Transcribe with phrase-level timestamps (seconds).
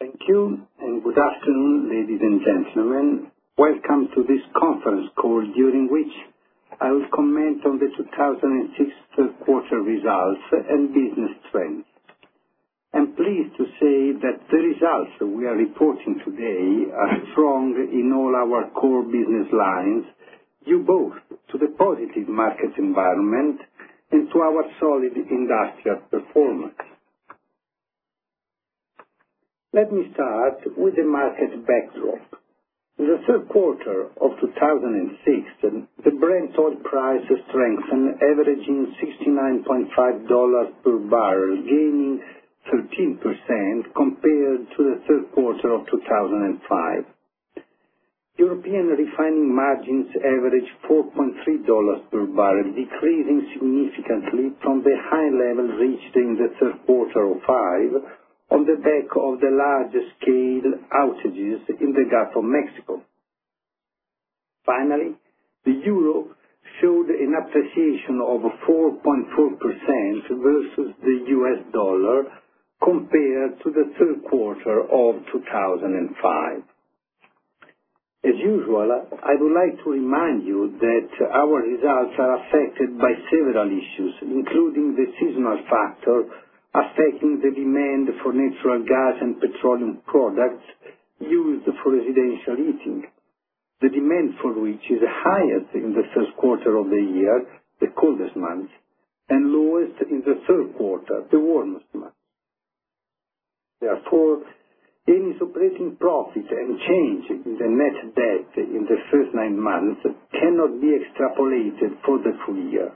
[0.00, 3.32] Thank you, and good afternoon, ladies and gentlemen.
[3.58, 6.14] Welcome to this conference call, during which
[6.80, 11.82] I will comment on the 2006 third quarter results and business trends.
[12.94, 18.38] I'm pleased to say that the results we are reporting today are strong in all
[18.38, 20.06] our core business lines,
[20.64, 21.18] due both
[21.50, 23.58] to the positive market environment
[24.12, 26.78] and to our solid industrial performance.
[29.74, 32.40] Let me start with the market backdrop.
[32.98, 41.56] In the third quarter of 2006, the Brent oil price strengthened, averaging $69.5 per barrel,
[41.68, 42.18] gaining
[42.72, 47.04] 13% compared to the third quarter of 2005.
[48.38, 56.38] European refining margins averaged $4.3 per barrel, decreasing significantly from the high level reached in
[56.40, 62.36] the third quarter of 2005 on the back of the large-scale outages in the Gulf
[62.36, 63.02] of Mexico.
[64.64, 65.16] Finally,
[65.64, 66.34] the euro
[66.80, 72.24] showed an appreciation of 4.4% versus the US dollar
[72.82, 76.62] compared to the third quarter of 2005.
[78.24, 78.90] As usual,
[79.22, 84.96] I would like to remind you that our results are affected by several issues, including
[84.96, 86.24] the seasonal factor
[86.74, 90.64] affecting the demand for natural gas and petroleum products
[91.20, 93.04] used for residential heating,
[93.80, 97.46] the demand for which is highest in the first quarter of the year,
[97.80, 98.70] the coldest month,
[99.28, 102.14] and lowest in the third quarter, the warmest month.
[103.80, 104.42] Therefore,
[105.08, 110.00] Eni's operating profit and change in the net debt in the first nine months
[110.32, 112.92] cannot be extrapolated for the full year.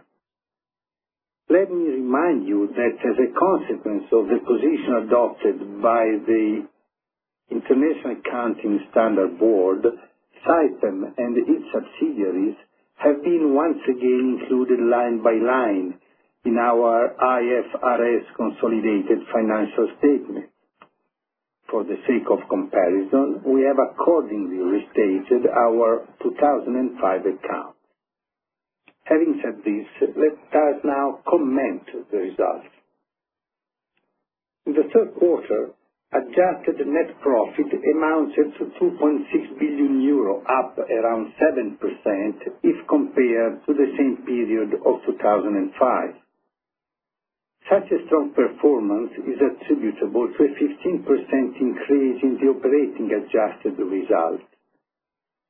[1.52, 6.64] Let me remind you that as a consequence of the position adopted by the
[7.50, 9.84] International Accounting Standards Board,
[10.48, 12.56] Saipem and its subsidiaries
[13.04, 16.00] have been once again included line by line
[16.46, 20.48] in our IFRS consolidated financial statement.
[21.68, 27.81] For the sake of comparison, we have accordingly restated our 2005 accounts.
[29.04, 29.86] Having said this,
[30.16, 32.70] let us now comment the results.
[34.66, 35.74] In the third quarter,
[36.12, 41.78] adjusted net profit amounted to 2.6 billion euro, up around 7%
[42.62, 46.14] if compared to the same period of 2005.
[47.70, 54.42] Such a strong performance is attributable to a 15% increase in the operating adjusted result.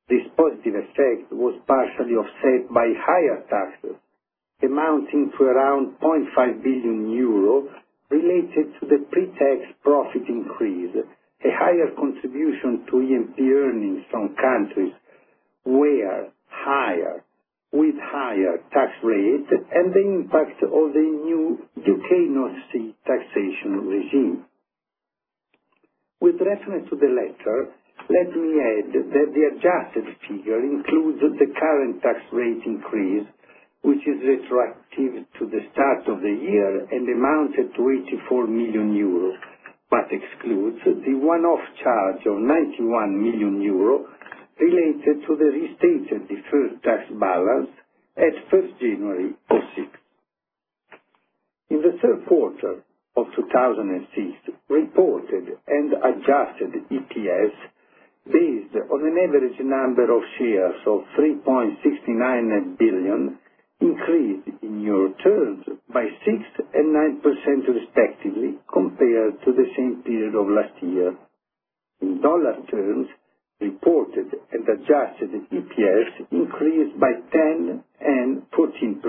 [0.09, 3.95] This positive effect was partially offset by higher taxes,
[4.61, 7.67] amounting to around 0.5 billion euro
[8.09, 10.95] related to the pre-tax profit increase,
[11.45, 14.93] a higher contribution to E&P earnings from countries
[15.65, 17.23] with higher
[18.71, 22.15] tax rate, and the impact of the new U.K.
[22.29, 24.45] North Sea taxation regime.
[26.21, 27.73] With reference to the latter,
[28.09, 33.27] let me add that the adjusted figure includes the current tax rate increase,
[33.83, 37.81] which is retroactive to the start of the year and amounted to
[38.27, 39.37] 84 million euros,
[39.89, 44.03] but excludes the one-off charge of 91 million euros
[44.59, 47.69] related to the restated deferred tax balance
[48.17, 49.89] at 1st January 2006.
[51.69, 52.83] In the third quarter
[53.17, 57.53] of 2006, reported and adjusted EPS,
[58.25, 63.37] based on an average number of shares of 3.69 billion,
[63.81, 67.23] increased in EUR terms by 6 and 9%
[67.67, 71.15] respectively compared to the same period of last year.
[72.01, 73.07] In dollar terms,
[73.61, 79.01] reported and adjusted EPS increased by 10 and 14%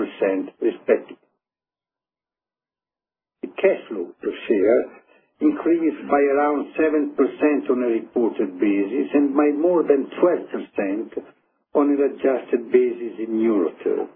[0.61, 1.17] respectively.
[3.41, 5.04] The cash flow per share
[5.45, 11.23] increased by around 7% on a reported basis and by more than 12%
[11.75, 14.09] on an adjusted basis in EUR terms.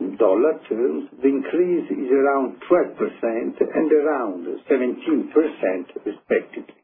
[0.00, 6.83] In USD terms, the increase is around 12% and around 17% respectively.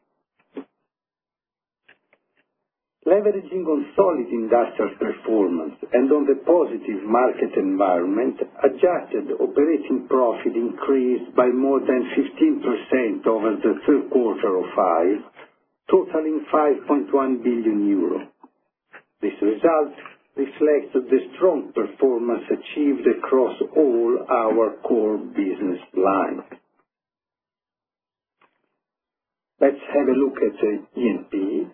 [3.11, 11.35] Leveraging on solid industrial performance and on the positive market environment, adjusted operating profit increased
[11.35, 18.31] by more than 15% over the third quarter of 2005, totaling 5.1 billion euros.
[19.21, 19.93] This result
[20.37, 26.47] reflects the strong performance achieved across all our core business lines.
[29.59, 30.57] Let's have a look at
[30.97, 31.67] E&P,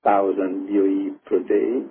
[0.00, 1.84] BOE per day,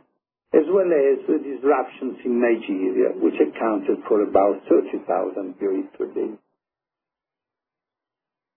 [0.57, 5.05] as well as the disruptions in Nigeria, which accounted for about 30,000
[5.61, 6.33] BOE per day.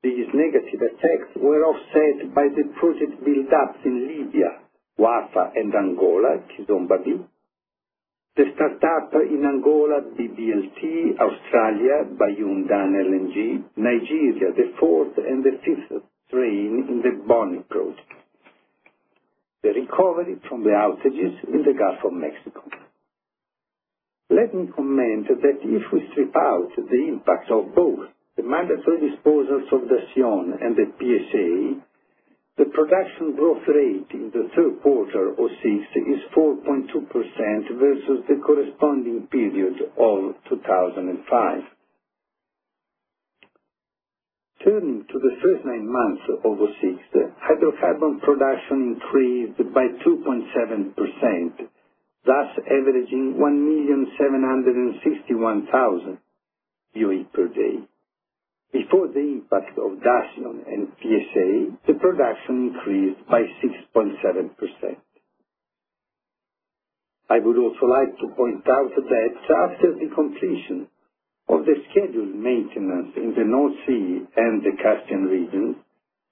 [0.03, 4.65] These negative effects were offset by the project build-ups in Libya,
[4.97, 7.21] Wafa, and Angola, Kizomba B,
[8.34, 16.87] the startup in Angola, BBLT, Australia, Bayu-Undan LNG, Nigeria, the fourth and the fifth train
[16.88, 18.08] in the Bonny project,
[19.62, 22.62] the recovery from the outages in the Gulf of Mexico.
[24.31, 28.08] Let me comment that if we strip out the impact of both
[28.38, 31.84] the mandatory disposals of Dacion and the PSA,
[32.59, 39.27] the production growth rate in the third quarter of 2006 is 4.2% versus the corresponding
[39.33, 41.63] period of 2005.
[44.65, 47.03] Turning to the first nine months of 2006,
[47.41, 51.69] hydrocarbon production increased by 2.7%,
[52.27, 56.19] thus averaging 1,761,000
[56.95, 57.81] BOE per day.
[58.73, 63.43] Before the impact of Dacion and PSA, the production increased by
[63.97, 64.97] 6.7%.
[67.31, 69.35] I would also like to point out that
[69.69, 70.89] after the completion
[71.49, 75.77] of the scheduled maintenance in the North Sea and the Caspian region,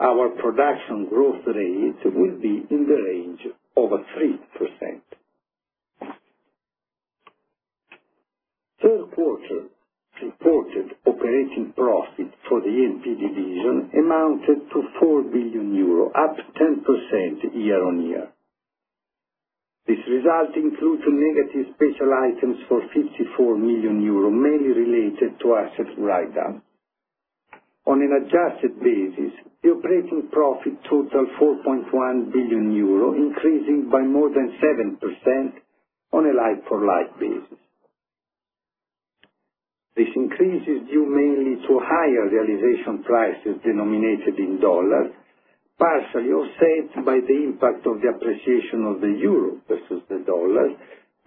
[0.00, 3.40] our production growth rate will be in the range
[3.76, 5.00] of 3%.
[8.82, 9.60] Third quarter
[10.22, 18.28] reported operating profit for the E&P division amounted to 4 billion euro, up 10% year-on-year.
[19.86, 26.62] This result includes negative special items for 54 million euro, mainly related to asset write-down.
[27.86, 34.54] On an adjusted basis, the operating profit totaled 4.1 billion euro, increasing by more than
[34.62, 35.52] 7%
[36.12, 37.58] on a like-for-like basis.
[39.96, 45.10] This increase is due mainly to higher realization prices denominated in dollars,
[45.78, 50.74] partially offset by the impact of the appreciation of the euro versus the dollar,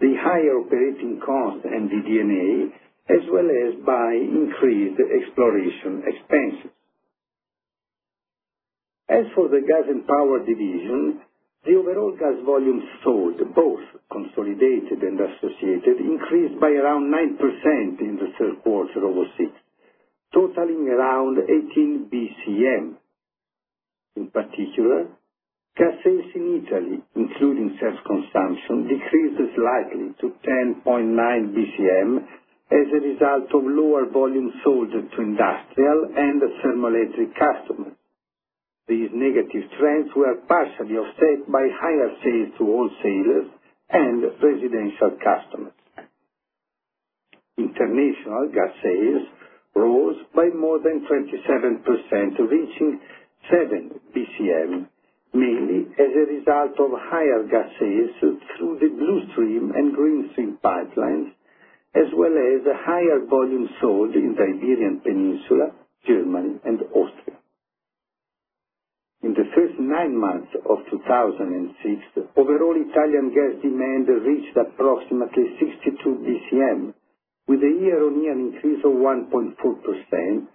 [0.00, 2.70] the higher operating cost and DD&A,
[3.12, 6.72] as well as by increased exploration expenses.
[9.08, 11.20] As for the Gas & Power division,
[11.64, 18.30] the overall gas volumes sold, both consolidated and associated, increased by around 9% in the
[18.38, 19.50] third quarter of 2006,
[20.32, 22.94] totaling around 18 BCM.
[24.16, 25.08] In particular,
[25.76, 32.10] gas sales in Italy, including self-consumption, decreased slightly to 10.9 BCM
[32.72, 37.94] as a result of lower volumes sold to industrial and thermoelectric customers.
[38.88, 43.50] These negative trends were partially offset by higher sales to wholesalers
[43.90, 45.74] and residential customers.
[47.58, 49.28] International gas sales
[49.74, 53.00] rose by more than 27%, reaching 7
[53.50, 54.86] BCM,
[55.34, 58.10] mainly as a result of higher gas sales
[58.56, 61.32] through the Blue Stream and Green Stream pipelines,
[61.94, 65.72] as well as a higher volumes sold in the Iberian Peninsula,
[66.06, 67.36] Germany, and Austria.
[69.22, 76.94] In the first nine months of 2006, overall Italian gas demand reached approximately 62 BCM,
[77.48, 79.56] with a year-on-year increase of 1.4%,
[80.12, 80.46] and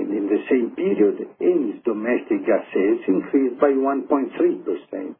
[0.00, 5.16] in the same period, Eni's domestic gas sales increased by 1.3%,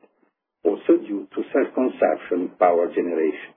[0.64, 3.54] also due to self-consumption power generation.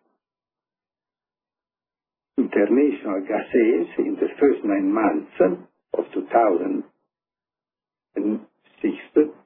[2.37, 5.31] International gas sales in the first nine months
[5.97, 6.99] of 2006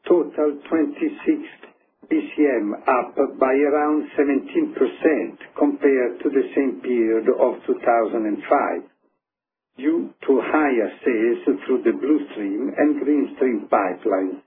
[0.08, 1.74] totaled total 26
[2.12, 8.84] BCM, up by around 17% compared to the same period of 2005,
[9.78, 14.42] due to higher sales through the Blue Stream and Green Stream pipelines,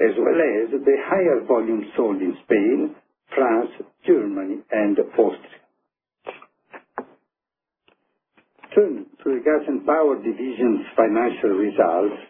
[0.00, 2.94] as well as the higher volume sold in Spain,
[3.34, 3.70] France,
[4.06, 5.58] Germany, and Austria.
[8.74, 12.22] Turning to the Gas and Power division's financial results,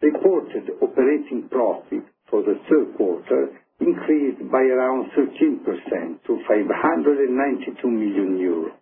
[0.00, 8.74] reported operating profit for the third quarter increased by around 13% to 592 million euros.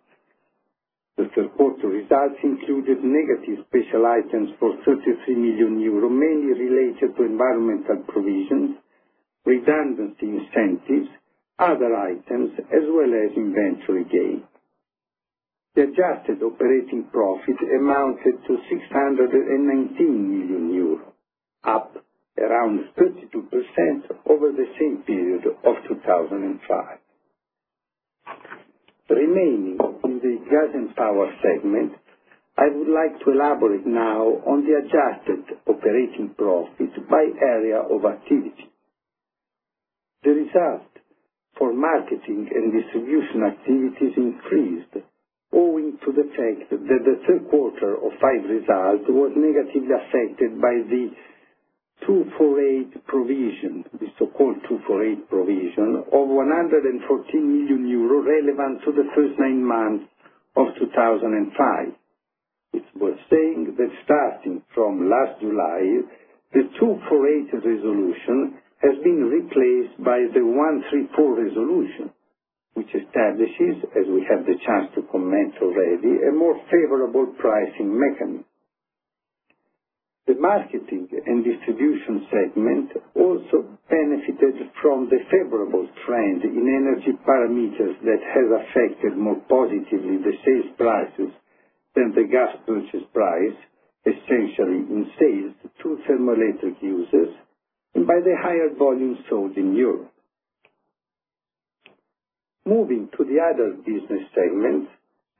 [1.17, 7.23] The third quarter results included negative special items for 33 million euros, mainly related to
[7.23, 8.77] environmental provisions,
[9.45, 11.09] redundancy incentives,
[11.59, 14.43] other items, as well as inventory gain.
[15.75, 21.11] The adjusted operating profit amounted to 619 million euros,
[21.63, 21.91] up
[22.37, 23.35] around 32%
[24.29, 26.97] over the same period of 2005.
[29.09, 31.93] Remaining in the Gas and Power segment,
[32.57, 38.67] I would like to elaborate now on the adjusted operating profit by area of activity.
[40.23, 40.89] The result
[41.57, 45.05] for marketing and distribution activities increased
[45.53, 50.75] owing to the fact that the third quarter of 2005 result was negatively affected by
[50.89, 51.11] the
[52.05, 57.01] 248 provision, the so-called 248 provision, of 114
[57.41, 60.05] million euro relevant to the first nine months
[60.57, 61.95] of 2005.
[62.73, 66.05] It's worth saying that starting from last July,
[66.53, 72.11] the 248 resolution has been replaced by the 134 resolution,
[72.75, 78.46] which establishes, as we had the chance to comment already, a more favorable pricing mechanism.
[80.27, 88.19] The marketing and distribution segment also benefited from the favorable trend in energy parameters that
[88.35, 91.31] has affected more positively the sales prices
[91.95, 93.55] than the gas purchase price,
[94.05, 97.33] essentially in sales to thermoelectric users,
[97.95, 100.11] and by the higher volume sold in Europe.
[102.65, 104.91] Moving to the other business segments,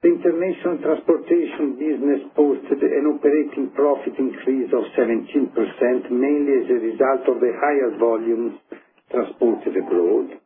[0.03, 5.49] the international transportation business posted an operating profit increase of 17%,
[6.13, 8.61] mainly as a result of the higher volumes
[9.09, 10.37] transported abroad.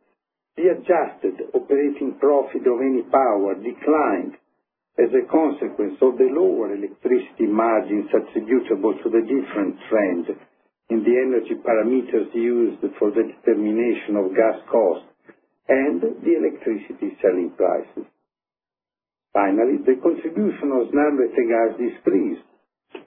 [0.56, 4.40] The adjusted operating profit of Eni Power declined
[4.96, 10.32] as a consequence of the lower electricity margins attributable to the different trend
[10.88, 15.08] in the energy parameters used for the determination of gas costs
[15.68, 18.08] and the electricity selling prices.
[19.32, 22.44] Finally, the contribution of Snam Rete decreased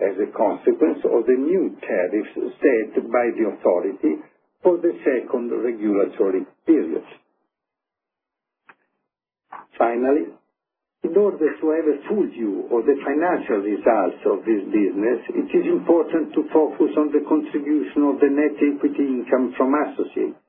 [0.01, 4.17] as a consequence of the new tariffs set by the authority
[4.63, 7.05] for the second regulatory period.
[9.77, 10.33] Finally,
[11.03, 15.49] in order to have a full view of the financial results of this business, it
[15.53, 20.41] is important to focus on the contribution of the net equity income from associates.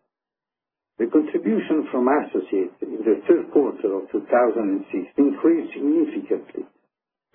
[0.98, 6.64] The contribution from associates in the third quarter of 2006 increased significantly,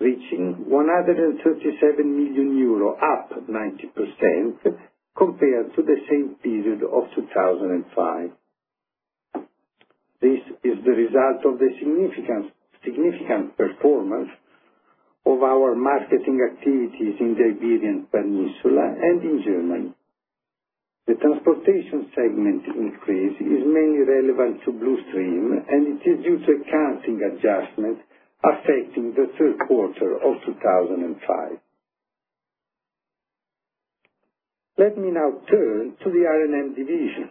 [0.00, 4.78] reaching 137 million euro, up 90%
[5.16, 8.30] compared to the same period of 2005.
[10.20, 14.30] This is the result of the significant performance
[15.24, 19.94] of our marketing activities in the Iberian Peninsula and in Germany.
[21.06, 26.62] The transportation segment increase is mainly relevant to Blue Stream, and it is due to
[26.62, 27.98] accounting adjustment
[28.44, 31.58] affecting the third quarter of 2005.
[34.78, 37.30] Let me now turn to the R&M division.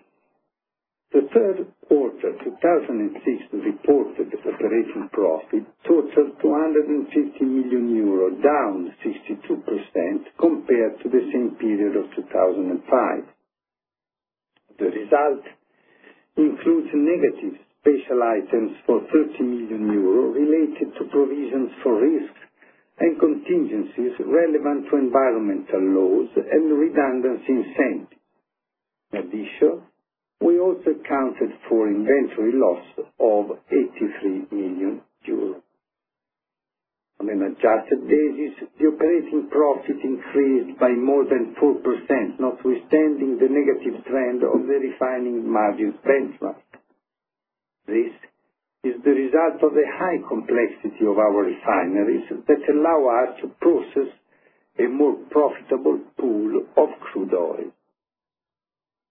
[1.11, 11.09] The third quarter 2006 reported operating profit totaled 250 million euro, down 62% compared to
[11.09, 13.23] the same period of 2005.
[14.81, 15.45] The result
[16.37, 22.41] includes negative special items for 30 million euro related to provisions for risks
[22.99, 28.21] and contingencies relevant to environmental laws and redundancy incentives.
[29.13, 29.83] In addition,
[30.41, 32.85] we also accounted for inventory loss
[33.19, 35.60] of 83 million euros.
[37.21, 41.77] On an adjusted basis, the operating profit increased by more than 4%,
[42.41, 46.57] notwithstanding the negative trend of the refining margins benchmark.
[47.85, 48.09] This
[48.83, 54.09] is the result of the high complexity of our refineries that allow us to process
[54.79, 57.69] a more profitable pool of crude oil.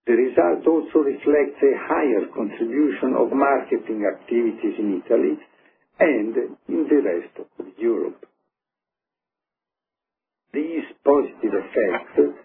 [0.08, 5.38] The result also reflects a higher contribution of marketing activities in Italy
[6.00, 6.36] and
[6.68, 8.24] in the rest of Europe.
[10.52, 12.40] These positive effects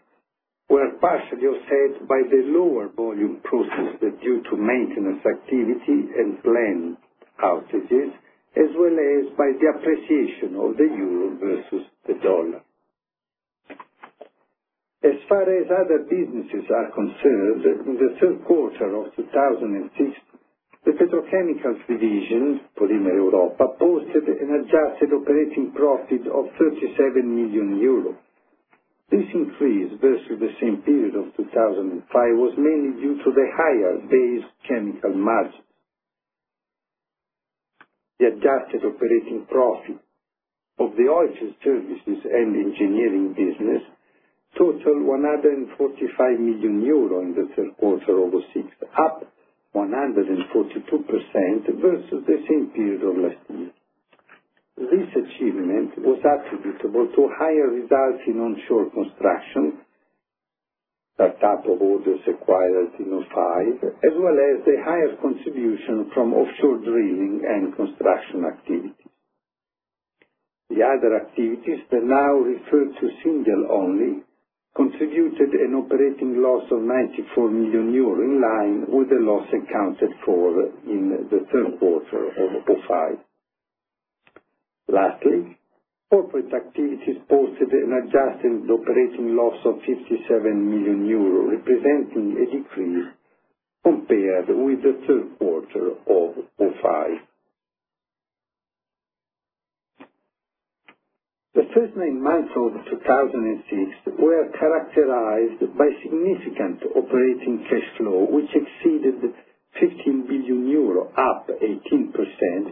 [0.70, 6.98] were partially offset by the lower volume processed due to maintenance activity and planned
[7.44, 8.12] outages,
[8.58, 12.62] as well as by the appreciation of the euro versus the dollar.
[15.04, 20.18] As far as other businesses are concerned, in the third quarter of 2006,
[20.86, 28.15] the Petrochemicals division, Polimeri Europa, posted an adjusted operating profit of 37 million euros.
[29.10, 32.06] This increase versus the same period of 2005
[32.38, 35.62] was mainly due to the higher base chemical margin.
[38.20, 39.98] The adjusted operating profit
[40.80, 43.82] of the Oilfield Services and Engineering business
[44.58, 49.35] totaled 145 million euro in the third quarter of 2006, up
[49.75, 53.72] 142% versus the same period of last year.
[54.77, 59.79] This achievement was attributable to higher results in onshore construction,
[61.15, 67.41] start-up of orders acquired in 2005, as well as the higher contribution from offshore drilling
[67.48, 69.12] and construction activities.
[70.70, 74.24] The other activities that now refer to Syndial only
[74.75, 80.67] contributed an operating loss of 94 million euro, in line with the loss accounted for
[80.86, 82.36] in the third quarter of
[82.67, 83.17] 2005.
[84.89, 85.58] Lastly,
[86.12, 93.08] corporate activities posted an adjusted operating loss of 57 million euro, representing a decrease
[93.84, 97.35] compared with the third quarter of 2005.
[101.56, 109.24] The first nine months of 2006 were characterized by significant operating cash flow, which exceeded
[109.80, 112.12] 15 billion euro, up 18%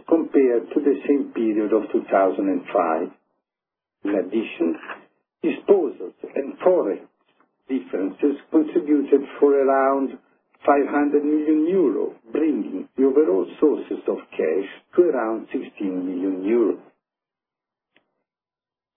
[0.06, 3.08] compared to the same period of 2005.
[4.04, 4.76] In addition,
[5.42, 7.00] disposals and Forex
[7.68, 10.18] differences contributed for around
[10.66, 15.72] 500 million euro, bringing the overall sources of cash to around 16
[16.04, 16.78] million euro.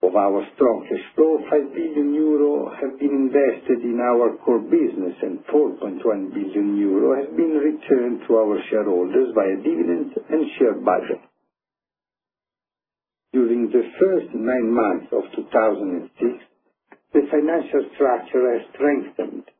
[0.00, 5.16] Of our strong cash flow, 5 billion euro have been invested in our core business,
[5.22, 5.98] and 4.1
[6.32, 11.26] billion euro have been returned to our shareholders via dividends and share buyback.
[13.32, 16.46] During the first nine months of 2006,
[17.12, 19.50] the financial structure has strengthened,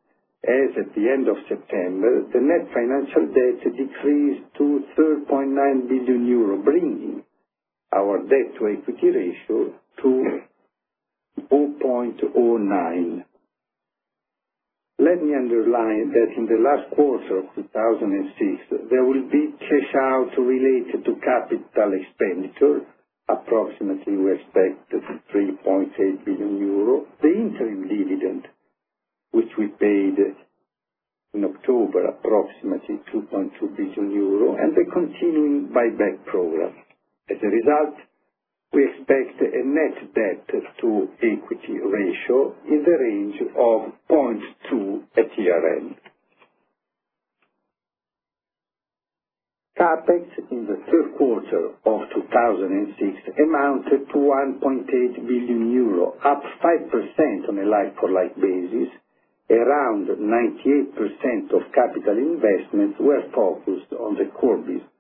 [0.47, 6.63] as at the end of September, the net financial debt decreased to 3.9 billion euro,
[6.63, 7.25] bringing
[7.93, 10.41] our debt-to-equity ratio to
[11.51, 13.25] 0.09.
[15.01, 20.31] Let me underline that in the last quarter of 2006, there will be cash out
[20.37, 22.83] related to capital expenditure,
[23.29, 28.49] approximately we expect 3.8 billion euro, the interim dividend,
[29.31, 30.17] which we paid
[31.35, 36.75] in October, approximately 2.2 billion euro, and the continuing buyback program.
[37.31, 37.95] As a result,
[38.73, 45.97] we expect a net debt-to-equity ratio in the range of 0.2 at year-end.
[49.79, 54.91] CapEx in the third quarter of 2006 amounted to 1.8
[55.27, 58.91] billion euro, up 5% on a like-for-like basis.
[59.49, 64.98] Around 98% of capital investments were focused on the core business.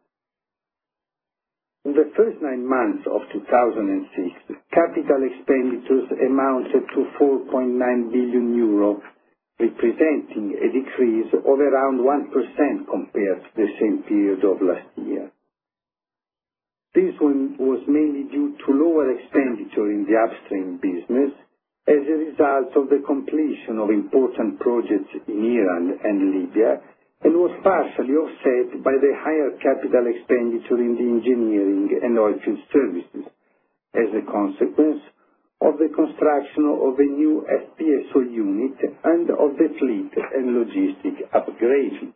[1.84, 9.00] In the first nine months of 2006, capital expenditures amounted to 4.9 billion euro,
[9.60, 15.30] representing a decrease of around 1% compared to the same period of last year.
[16.94, 21.30] This was mainly due to lower expenditure in the upstream business
[21.86, 26.80] as a result of the completion of important projects in Iran and Libya,
[27.22, 33.26] and was partially offset by the higher capital expenditure in the Engineering and Oilfield Services
[33.94, 35.02] as a consequence
[35.61, 42.14] of the construction of a new FPSO unit and of the fleet and logistic upgrade.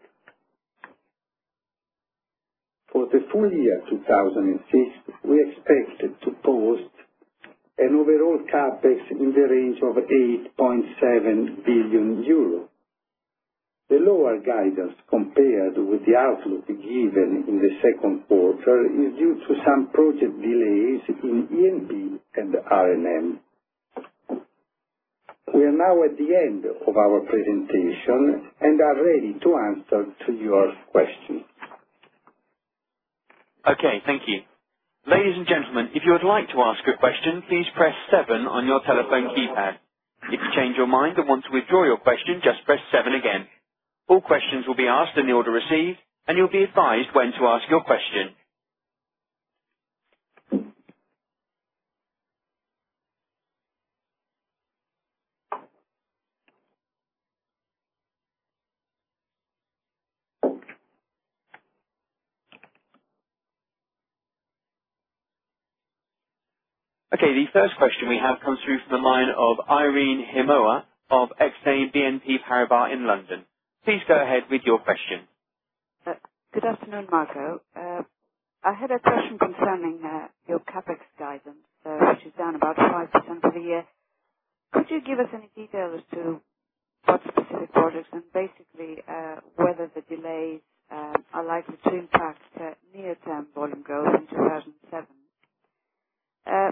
[2.93, 6.93] For the full year 2006, we expect to post
[7.79, 12.69] an overall CapEx in the range of 8.7 billion euros.
[13.93, 19.53] The lower guidance compared with the outlook given in the second quarter is due to
[19.69, 23.41] some project delays in E&P and R&M.
[25.53, 30.33] We are now at the end of our presentation and are ready to answer to
[30.41, 31.45] your questions.
[33.69, 34.41] Okay, thank you.
[35.07, 38.67] Ladies and gentlemen, if you would like to ask a question, please press seven on
[38.67, 39.77] your telephone keypad.
[40.33, 43.49] If you change your mind and want to withdraw your question, just press seven again.
[44.09, 47.47] All questions will be asked in the order received, and you'll be advised when to
[47.49, 48.35] ask your question.
[67.15, 71.31] Okay, the first question we have comes through from the line of Irene Himona of
[71.41, 73.45] Exane BNP Paribas in London.
[73.85, 75.29] Please go ahead with your question.
[76.07, 76.15] Uh,
[76.55, 77.61] good afternoon, Marco.
[77.77, 78.03] Uh,
[78.65, 83.11] I had a question concerning uh, your CapEx guidance, which is down about 5%
[83.43, 83.87] for the year.
[84.73, 86.41] Could you give us any detail as to
[87.07, 89.03] what specific projects and basically,
[89.57, 92.43] whether the delays um, are likely to impact
[92.95, 95.07] near-term volume growth in 2007?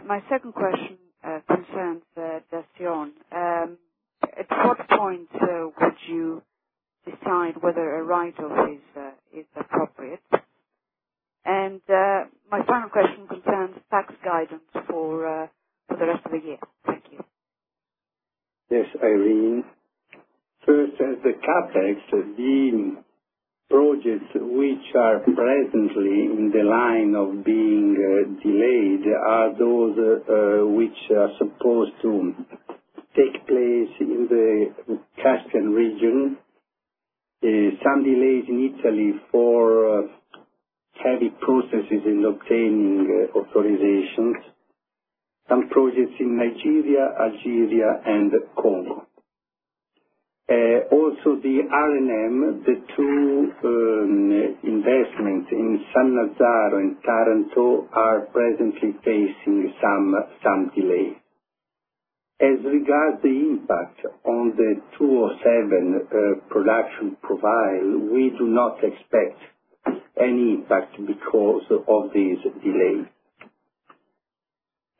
[0.06, 0.98] My second question
[1.48, 3.12] concerns Dacion.
[3.32, 3.78] Um,
[4.22, 5.28] at what point
[5.80, 6.42] would you
[7.04, 9.10] decide whether a write-off is uh,
[9.56, 10.20] appropriate?
[11.44, 15.48] And uh, my final question concerns tax guidance uh, for
[15.88, 16.58] the rest of the year.
[16.86, 17.24] Thank you.
[18.70, 19.64] Yes, Irene.
[20.66, 23.02] First, as the CapEx, the
[23.70, 27.94] projects which are presently in the line of being
[28.42, 29.96] delayed are those
[30.76, 32.34] which are supposed to
[33.16, 36.36] take place in the Caspian region.
[37.42, 40.02] Uh, some delays in Italy for uh,
[41.02, 44.34] heavy processes in obtaining uh, authorizations.
[45.48, 49.06] Some projects in Nigeria, Algeria, and Congo.
[50.92, 60.70] Also the R&M, the two um, investments in Sannazzaro and Taranto are presently facing some
[60.74, 61.19] delay.
[62.40, 69.38] As regards the impact on the 207 uh, production profile, we do not expect
[70.20, 73.06] any impact because of these delays.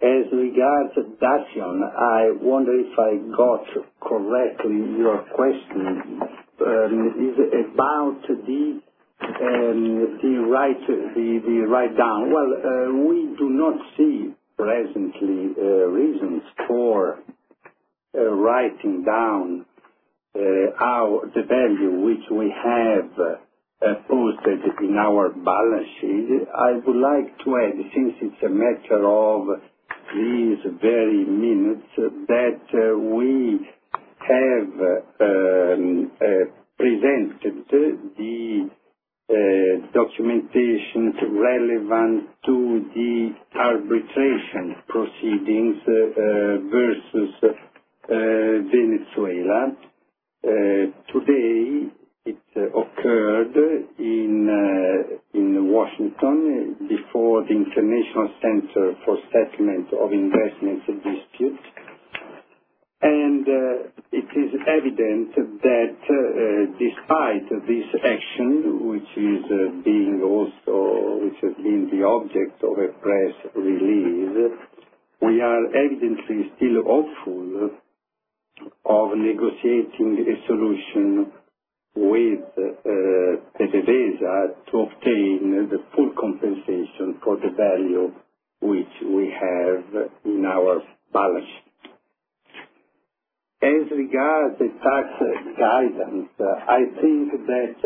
[0.03, 3.65] As regards Dacion, I wonder if I got
[4.03, 6.21] correctly your question.
[6.61, 8.81] Um, is it about the
[9.41, 10.51] um,
[11.71, 12.33] write-down?
[12.33, 17.19] Well, uh, we do not see presently uh, reasons for
[18.17, 19.65] uh, writing down
[20.35, 20.41] uh,
[21.35, 23.11] the value which we have
[24.09, 26.47] posted in our balance sheet.
[26.55, 29.47] I would like to add, since it's a matter of
[30.15, 31.87] these very minutes,
[32.29, 32.61] that
[33.15, 33.67] we
[34.29, 34.73] have
[35.21, 36.11] um,
[36.77, 38.71] presented the
[39.31, 47.31] Uh, documentation relevant to the arbitration proceedings uh, uh, versus
[48.09, 49.71] Venezuela.
[50.43, 51.87] Today,
[52.27, 52.43] it
[52.75, 53.55] occurred
[54.01, 54.49] in
[55.71, 61.63] Washington before the International Center for Settlement of Investment Disputes.
[63.03, 71.25] And uh, it is evident that uh, despite this action, which is uh, being also
[71.25, 74.53] which has been the object of a press release,
[75.23, 77.71] we are evidently still hopeful
[78.85, 81.33] of negotiating a solution
[81.97, 82.41] with
[83.57, 88.13] PDVSA to obtain the full compensation for the value
[88.61, 89.85] which we have
[90.25, 90.83] in our
[91.13, 91.70] balance sheet.
[93.63, 95.09] As regards the tax
[95.59, 97.77] guidance, uh, I think that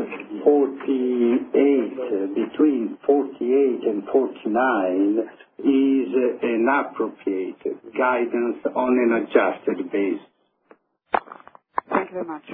[0.44, 5.18] 48, uh, between 48 and 49
[5.58, 7.58] is uh, an appropriate
[7.98, 10.20] guidance on an adjusted base.
[11.90, 12.44] Thank you very much.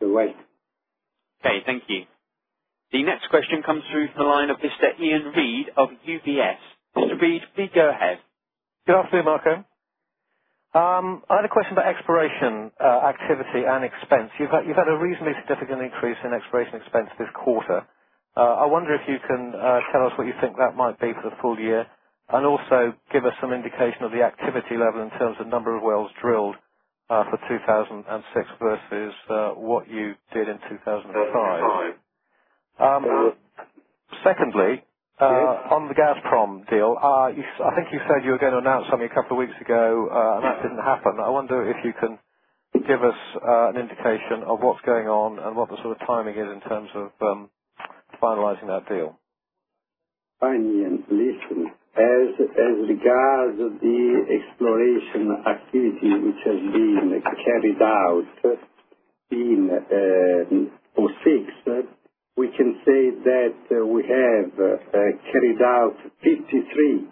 [0.00, 0.40] You're welcome.
[1.44, 2.04] Okay, thank you.
[2.92, 4.98] The next question comes through from the line of Mr.
[4.98, 6.56] Iain Reid of UBS.
[6.96, 7.20] Mr.
[7.20, 8.18] Reid, please go ahead.
[8.86, 9.64] Good afternoon, Marco.
[10.76, 14.28] Um, I had a question about exploration uh, activity and expense.
[14.38, 17.88] You've had a reasonably significant increase in exploration expense this quarter.
[18.36, 21.14] Uh, I wonder if you can uh, tell us what you think that might be
[21.16, 21.88] for the full year,
[22.28, 25.82] and also give us some indication of the activity level in terms of number of
[25.82, 26.56] wells drilled
[27.08, 29.14] for 2006 versus
[29.56, 31.72] what you did in 2005.
[32.80, 33.34] Um,
[34.24, 34.84] secondly,
[35.20, 38.86] Uh, on the Gazprom deal, uh, I think you said you were going to announce
[38.90, 41.16] something a couple of weeks ago, uh, and that didn't happen.
[41.24, 42.18] I wonder if you can
[42.86, 46.52] give us an indication of what's going on and what the sort of timing is
[46.52, 47.50] in terms of um,
[48.22, 49.18] finalizing that deal?
[50.40, 51.04] Fine, Ian.
[51.08, 52.36] Listen, as
[52.88, 58.24] regards the exploration activity which has been carried out
[59.30, 59.68] in
[60.96, 62.05] 2006,
[62.36, 64.98] we can say that uh, we have uh, uh,
[65.32, 67.08] carried out 53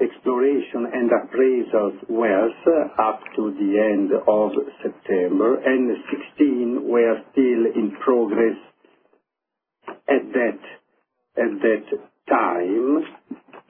[0.00, 2.52] exploration and appraisal wells
[3.00, 4.50] up to the end of
[4.82, 5.90] September, and
[6.38, 8.56] 16 were still in progress
[10.08, 10.60] at that
[12.28, 13.04] time.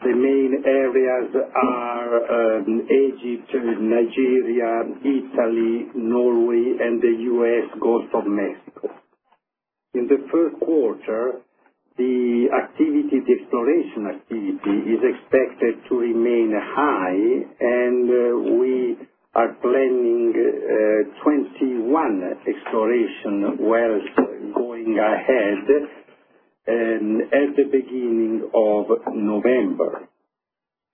[0.01, 7.79] The main areas are um, Egypt, Nigeria, Italy, Norway, and the U.S.
[7.81, 8.89] Gulf of Mexico.
[9.95, 11.41] In the first quarter,
[11.97, 12.49] the
[13.25, 17.17] exploration activity is expected to remain high,
[17.59, 18.99] and uh, we
[19.35, 24.05] are planning uh, 21 exploration wells
[24.55, 25.65] going ahead
[26.69, 30.07] um, at the beginning of November.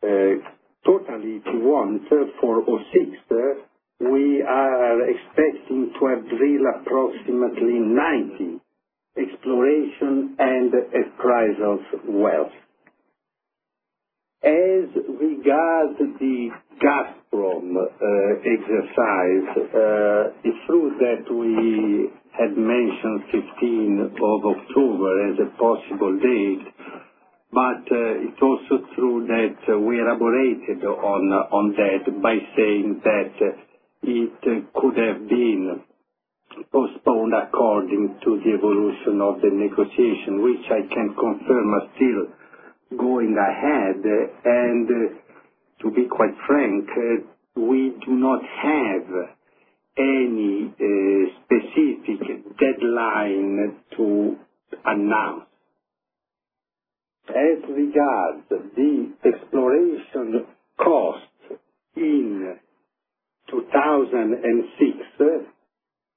[0.04, 0.38] Uh,
[0.86, 2.08] totally, if you want,
[2.40, 3.66] for 2006,
[4.00, 8.60] we are expecting to have drilled approximately 90
[9.16, 12.52] exploration and appraisal wells.
[14.42, 16.50] As regards the
[16.82, 25.50] Gazprom uh, exercise, uh, it's true that we had mentioned 15th of October as a
[25.56, 26.66] possible date,
[27.52, 33.32] but uh, it's also true that we elaborated on that by saying that
[34.02, 35.80] it could have been
[36.72, 43.36] postponed according to the evolution of the negotiation, which I can confirm are still going
[43.38, 44.02] ahead.
[44.44, 44.88] And
[45.82, 46.86] to be quite frank,
[47.56, 49.28] we do not have
[49.98, 54.36] any uh, specific deadline to
[54.86, 55.44] announce.
[57.28, 60.46] As regards the exploration
[60.78, 61.22] cost
[61.96, 62.56] in
[63.50, 65.53] 2006,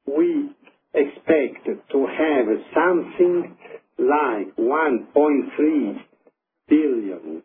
[0.07, 0.49] we
[0.93, 3.57] expect to have something
[3.99, 6.01] like 1.3
[6.69, 7.43] billion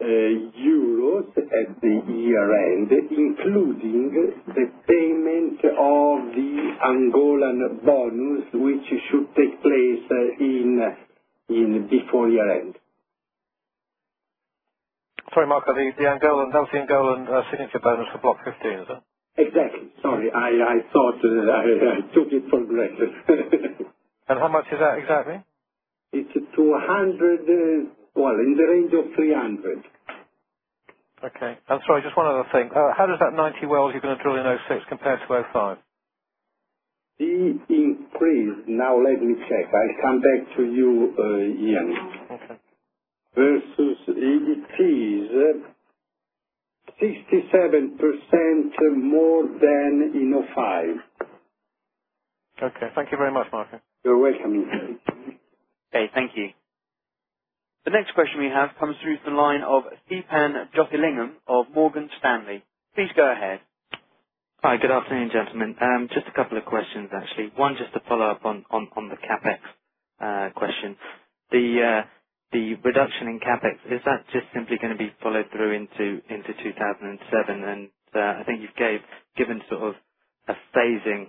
[0.00, 9.60] uh, euros at the year-end, including the payment of the Angolan bonus, which should take
[9.62, 10.44] place uh,
[11.48, 12.76] in before year-end.
[15.34, 19.07] Sorry, Marco, that was the Angolan uh, signature bonus for Block 15, is it?
[19.38, 19.88] Exactly.
[20.02, 23.10] Sorry, I thought uh, I took it for granted.
[24.28, 25.42] And how much is that exactly?
[26.12, 29.78] It's 200, uh, well, in the range of 300.
[31.24, 31.58] Okay.
[31.68, 32.70] I'm Sorry, just one other thing.
[32.70, 35.78] Uh, how does that 90 wells you're going to drill in 2006 compare to 2005?
[37.18, 39.66] The increase, now let me check.
[39.74, 41.96] I'll come back to you, Ian.
[42.30, 42.56] Okay.
[43.34, 45.62] Versus it is
[47.02, 50.86] 67% more than in 2005.
[52.62, 52.88] Okay.
[52.94, 53.80] Thank you very much, Marco.
[54.04, 54.98] You're welcome, Ian.
[55.94, 56.50] Okay, thank you.
[57.84, 62.62] The next question we have comes through the line of Theepan Jothilingam of Morgan Stanley.
[62.94, 63.60] Please go ahead.
[64.62, 64.76] Hi.
[64.76, 65.76] Good afternoon, gentlemen.
[65.80, 67.52] Um, just a couple of questions, actually.
[67.56, 69.58] One, just to follow up on the CapEx
[70.20, 70.96] uh, question.
[71.52, 72.17] The uh,
[72.84, 77.90] reduction in CapEx, is that just simply going to be followed through into 2007?
[78.14, 79.00] I think you've gave
[79.36, 79.94] given sort of
[80.48, 81.28] a phasing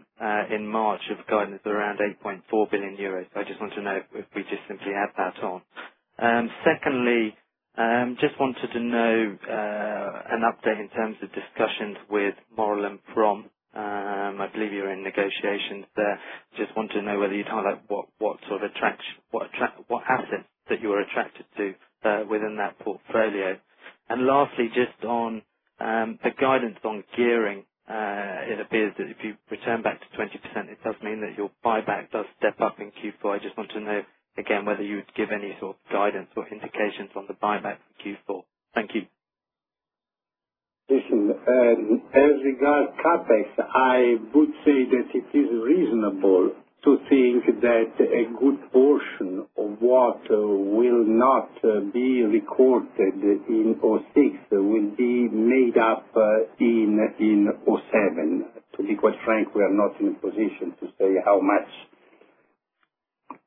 [0.53, 3.27] in March of guidance around 8.4 billion euros.
[3.35, 5.61] I just want to know if we just simply add that on.
[6.19, 7.35] Um secondly,
[7.77, 13.13] um just wanted to know uh an update in terms of discussions with Maurel &
[13.13, 13.45] Prom.
[13.75, 16.19] I believe you're in negotiations there.
[16.57, 20.03] Just want to know whether you'd highlight what, what sort of attraction, what attraction, what
[20.09, 21.73] assets that you are attracted to
[22.05, 23.57] uh, within that portfolio.
[24.09, 25.43] And lastly, just on
[25.79, 27.65] um, the guidance on gearing.
[27.89, 30.29] Uh, it appears that if you return back to 20%,
[30.69, 33.35] it does mean that your buyback does step up in Q4.
[33.35, 34.01] I just want to know,
[34.37, 38.03] again, whether you would give any sort of guidance or indications on the buyback for
[38.37, 38.43] Q4.
[38.75, 39.01] Thank you.
[40.89, 46.51] Listen, um, as regards CapEx, I would say that it is reasonable
[46.83, 51.49] to think that a good portion of what will not
[51.93, 58.45] be recorded in 2006 will be made up uh, in 2007.
[58.77, 61.67] To be quite frank, we are not in a position to say how much.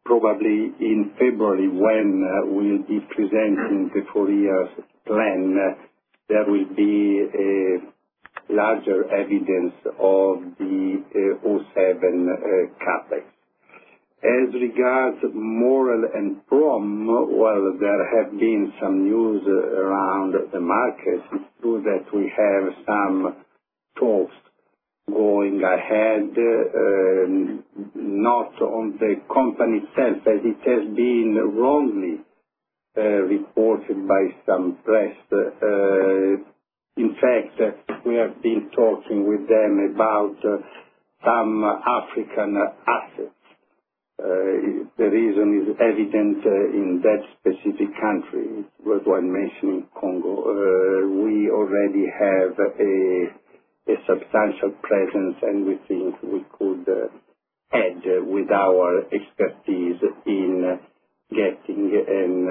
[0.05, 4.69] Probably in February, when uh, we'll be presenting the four years
[5.07, 5.83] plan, uh,
[6.29, 7.23] there will be
[8.49, 13.25] larger evidence of the uh, 2007 uh, CapEx.
[14.25, 21.21] As regards Maurel and Prom, well, there have been some news around the market.
[21.33, 23.37] It's true that we have some
[23.99, 24.35] talks
[25.09, 27.65] going ahead, um,
[27.97, 32.21] not on the company itself, as it has been wrongly
[32.97, 35.17] uh, reported by some press.
[36.95, 37.59] In fact,
[38.05, 40.59] we have been talking with them about uh,
[41.25, 43.33] some African assets.
[44.19, 50.45] Uh, the reason is evident uh, in that specific country, worthwhile mentioning Congo.
[51.25, 56.87] We already have a substantial presence, and we think we could
[57.73, 60.79] add with our expertise in
[61.31, 62.49] getting an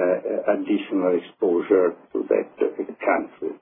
[0.48, 2.50] additional exposure to that
[2.98, 3.56] country.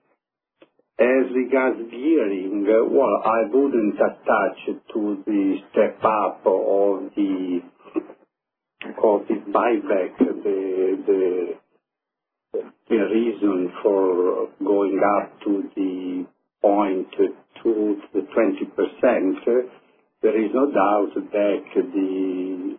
[1.00, 4.58] As regards gearing, well, I wouldn't attach
[4.92, 7.60] to the step up of the
[9.50, 11.54] buyback the
[12.90, 16.26] uh reason for going up to the
[16.60, 17.08] point
[17.62, 19.70] to the 20%.
[20.22, 22.78] There is no doubt that the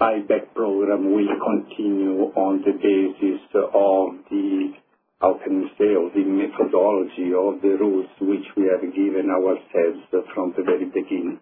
[0.00, 4.72] buyback program will continue on the basis of the,
[5.20, 10.04] how can you say, of the methodology, of the rules which we have given ourselves
[10.34, 11.40] from the very beginning.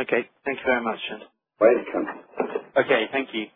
[0.00, 0.28] Okay.
[0.44, 1.00] Thank you very much.
[1.60, 2.24] Welcome.
[2.76, 3.08] Okay.
[3.12, 3.46] Thank you.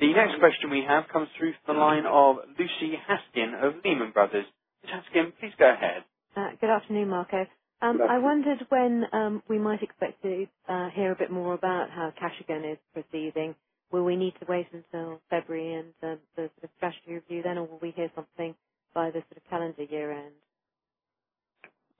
[0.00, 4.12] The next question we have comes through from the line of Lucy Haskin of Lehman
[4.12, 4.46] Brothers.
[4.84, 4.92] Ms.
[4.92, 6.04] Haskin, please go ahead.
[6.36, 7.46] Uh, good afternoon, Marco.
[7.82, 11.90] Um, I wondered when um, we might expect to uh, hear a bit more about
[11.90, 13.54] how Kashagan is proceeding.
[13.94, 17.92] Will we need to wait until February and the strategy review then, or will we
[17.92, 18.52] hear something
[18.92, 20.34] by the sort of calendar year-end?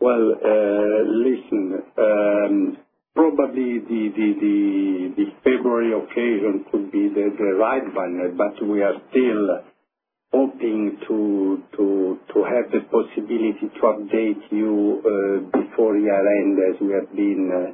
[0.00, 2.78] Well, uh, listen, um,
[3.14, 7.30] probably the February occasion could be the
[7.61, 9.62] right one, but we are still
[10.33, 11.62] hoping to
[12.42, 17.72] have the possibility to update you uh, before year-end, as we have been uh,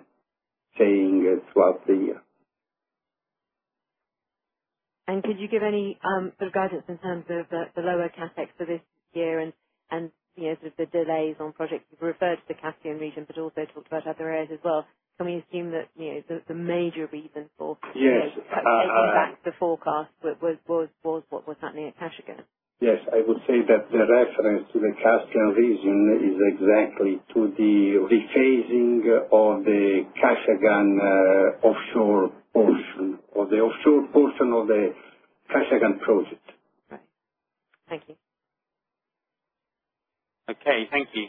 [0.77, 2.23] saying throughout the year.
[5.11, 8.49] And could you give any um, sort of guidance in terms of the lower CapEx
[8.59, 8.83] for this
[9.15, 9.55] year and
[10.61, 11.87] sort of the delays on projects?
[11.93, 14.87] You've referred to the Caspian region, but also talked about other areas as well.
[15.19, 19.53] Can we assume that you know, the major reason for- Yes uh, taking back the
[19.61, 22.45] forecast was was was what was happening at Kashagan?
[22.81, 22.99] Yes.
[23.13, 26.01] I would say that the reference to the Caspian region
[26.33, 34.53] is exactly to the rephasing of the Kashagan uh, offshore portion, or the offshore portion
[34.53, 34.95] of the
[35.55, 36.41] Kashagan project.
[36.91, 37.01] Right.
[37.89, 38.15] Thank you.
[40.51, 40.89] Okay.
[40.91, 41.27] Thank you.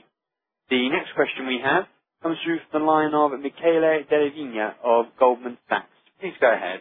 [0.69, 1.83] The next question we have
[2.23, 5.87] comes through from the line of Michele Della Vigna of Goldman Sachs.
[6.21, 6.79] Please go ahead.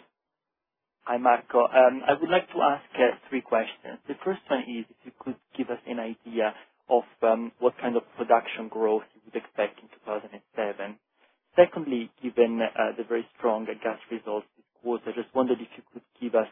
[1.11, 1.67] Hi, Marco.
[1.67, 3.99] Um, I would like to ask uh, three questions.
[4.09, 6.55] The first one is if you could give us an idea
[6.91, 10.97] of um, what kind of production growth you would expect in 2007.
[11.57, 15.85] Secondly, given uh, the very strong gas results this quarter, I just wondered if you
[15.93, 16.49] could give us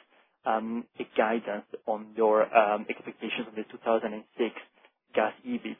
[0.46, 2.44] um, a guidance on your
[2.90, 4.54] expectations of the 2006
[5.14, 5.78] gas EBIT.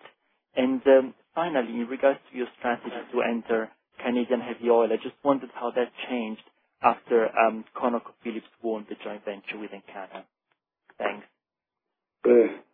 [0.57, 3.71] And um finally, in regards to your strategy to enter
[4.05, 6.43] Canadian heavy oil, I just wondered how that changed
[6.83, 10.25] after um, ConocoPhillips won the joint venture with Encana.
[10.99, 11.27] Thanks.
[12.25, 12.31] Uh,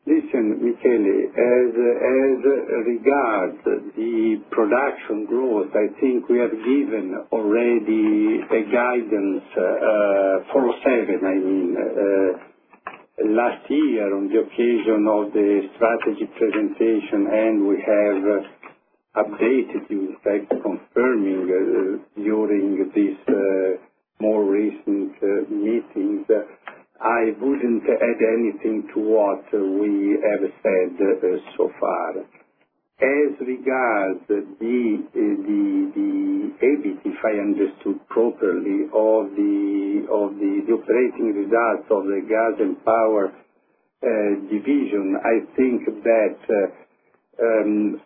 [0.07, 1.75] listen, Michele, as
[2.87, 3.59] regards
[3.97, 11.35] the production growth, I think we have given already a guidance uh, for 2007, I
[11.35, 11.77] mean.
[11.77, 12.55] Uh,
[13.23, 20.17] last year, on the occasion of the strategy presentation, and we have updated you, in
[20.25, 23.19] fact, confirming during these
[24.21, 26.27] more recent uh, meetings.
[27.01, 32.25] I wouldn't add anything to what we have said uh, so far.
[33.03, 34.45] As regards the
[36.63, 42.85] EBIT, if I understood properly, or the of the operating results of the Gas &
[42.85, 46.39] Power uh, division, I think that
[47.43, 48.01] um,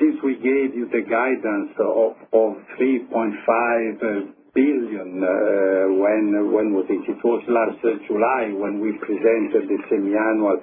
[0.00, 7.04] since we gave you the guidance of of 3.5 billion, uh, when when was it?
[7.04, 10.58] It was last uh, July when we presented the semi-annual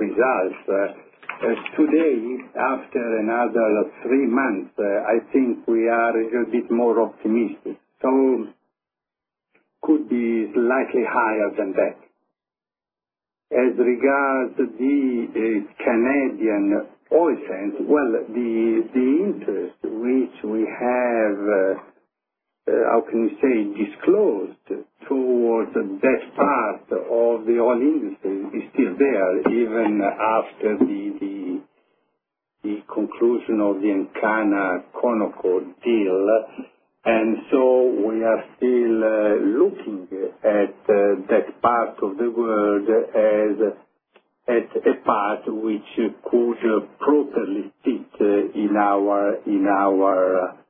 [0.00, 0.60] results.
[0.64, 7.76] Uh, today, after another three months, I think we are a little bit more optimistic.
[8.00, 8.48] So
[9.82, 12.00] could be slightly higher than that.
[13.52, 21.93] As regards the Canadian oil sands, well, the the interest which we have,
[22.66, 28.96] Uh, how can you say, disclosed towards that part of the oil industry is still
[28.98, 31.60] there, even after the the
[32.62, 36.28] the conclusion of the Encana-Conoco deal.
[37.04, 40.08] And so we are still uh, looking
[40.42, 43.74] at uh, that part of the world as
[44.48, 45.82] a part which
[46.30, 48.20] could properly fit
[48.54, 50.63] in our in our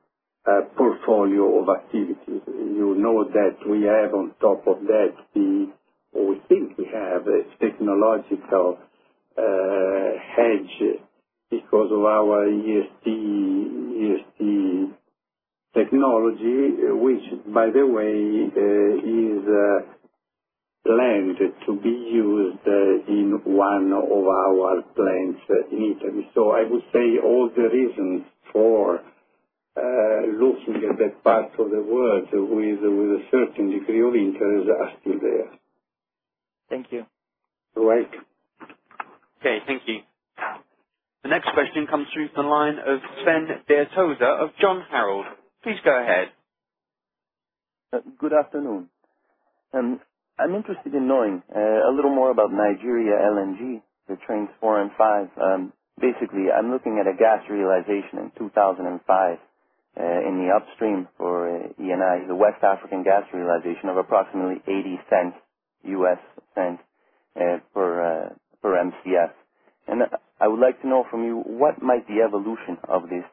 [0.76, 2.42] portfolio of activities.
[2.46, 5.72] You know that we have on top of that, we
[6.48, 8.78] think we have a technological
[9.36, 11.00] uh hedge
[11.50, 13.06] because of our EST
[14.04, 14.94] EST
[15.74, 16.70] technology,
[17.02, 19.94] which, by the way, uh, is uh,
[20.86, 25.40] planned to be used uh, in one of our plants
[25.72, 26.28] in Italy.
[26.34, 29.00] So I would say all the reasons for
[29.76, 34.92] Uh, looking at that part of the world with a certain degree of interest are
[35.00, 35.50] still there.
[36.70, 37.06] Thank you.
[37.74, 38.24] You're welcome.
[39.40, 40.00] Okay, thank you.
[41.24, 45.26] The next question comes through from the line of Sven Dertosa of John Harold.
[45.62, 46.28] Please go ahead.
[47.92, 48.88] Uh, good afternoon.
[49.72, 50.00] Um,
[50.38, 54.90] I'm interested in knowing uh, a little more about Nigeria LNG, the Trains 4 and
[54.96, 55.28] 5.
[55.40, 59.38] Um, basically, I'm looking at a gas realization in 2005
[59.96, 65.32] Uh, in the upstream for uh, Eni, the West African gas realization of approximately $0.80
[65.84, 66.18] US
[66.54, 66.82] cents
[67.36, 68.28] uh per uh,
[68.64, 69.30] Mcf.
[69.86, 70.02] And
[70.40, 73.24] I would like to know from you, what might the evolution of this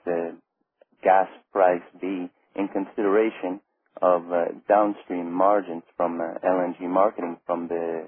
[1.02, 3.60] gas price be in consideration
[4.02, 4.24] of
[4.68, 8.06] downstream margins from LNG marketing from the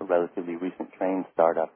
[0.00, 1.75] relatively recent train startup?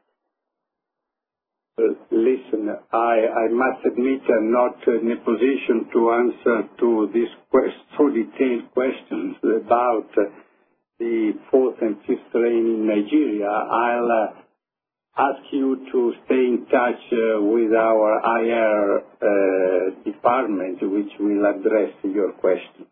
[1.78, 7.28] Uh, listen, I must admit I'm not in a position to answer to these
[7.96, 10.30] so detailed questions about uh,
[10.98, 13.48] the fourth and fifth train in Nigeria.
[13.48, 17.00] I'll uh, ask you to stay in touch
[17.40, 19.02] with our IR
[20.04, 22.86] department, which will address your question.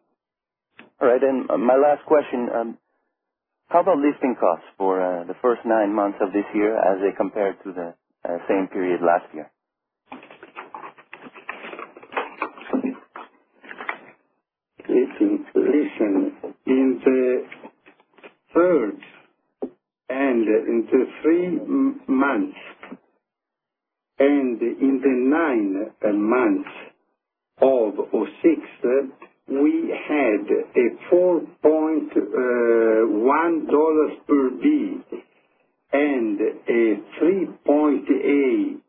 [1.01, 1.23] All right.
[1.23, 2.79] And my last question, um,
[3.69, 7.53] how about lifting costs for the first nine months of this year as they compare
[7.65, 7.95] to the
[8.29, 9.51] Uh, same period last year?
[14.89, 15.47] Listen,
[16.67, 17.47] in the
[18.55, 18.99] third
[20.11, 21.59] and in the three
[22.07, 22.59] months,
[24.19, 26.71] and in the nine uh, months
[27.63, 29.15] of 2006,
[29.49, 32.09] we had a $4.1
[33.69, 34.65] uh, per B
[35.93, 38.81] and a $3.8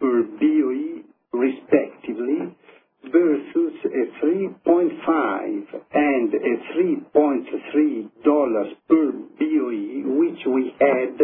[0.00, 2.56] per BOE respectively,
[3.04, 11.16] versus a $3.5 and a $3.3 per BOE, which we had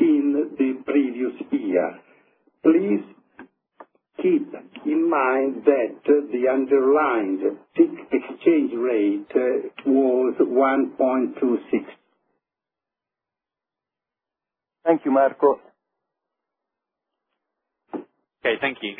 [0.00, 0.24] in
[0.58, 2.00] the previous year.
[2.62, 3.04] Please
[4.22, 4.48] keep
[4.84, 7.58] in mind that the underlying
[8.12, 9.32] exchange rate
[9.86, 11.86] was 1.26.
[14.86, 15.60] Thank you, Marco.
[18.44, 18.94] Okay, thank you.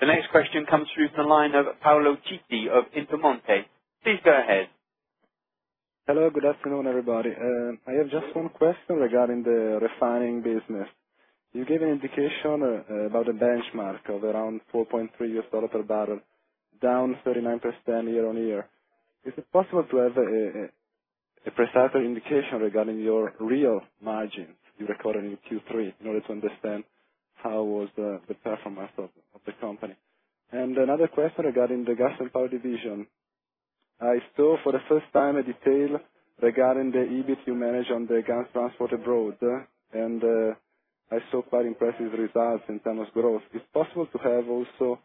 [0.00, 3.64] The next question comes through from the line of Paolo Citti of Intermonte.
[4.04, 4.68] Please go ahead.
[6.06, 7.30] Hello, good afternoon, everybody.
[7.30, 10.88] Uh, I have just one question regarding the refining business.
[11.52, 15.10] You gave an indication uh, about the benchmark of around $4.3
[15.72, 16.20] per barrel,
[16.82, 17.60] down 39%
[18.12, 18.66] year-on-year.
[19.26, 20.16] Is it possible to have
[21.46, 26.84] a precise indication regarding your real margins you recorded in Q3 in order to understand
[27.34, 29.10] how was the performance of
[29.46, 29.94] the company?
[30.50, 33.06] And another question regarding the Gas & Power division.
[34.00, 35.98] I saw for the first time a detail
[36.40, 39.36] regarding the EBIT you manage on the gas transport abroad,
[39.92, 40.54] and uh,
[41.10, 43.42] I saw quite impressive results in terms of growth.
[43.54, 45.00] Is possible to have also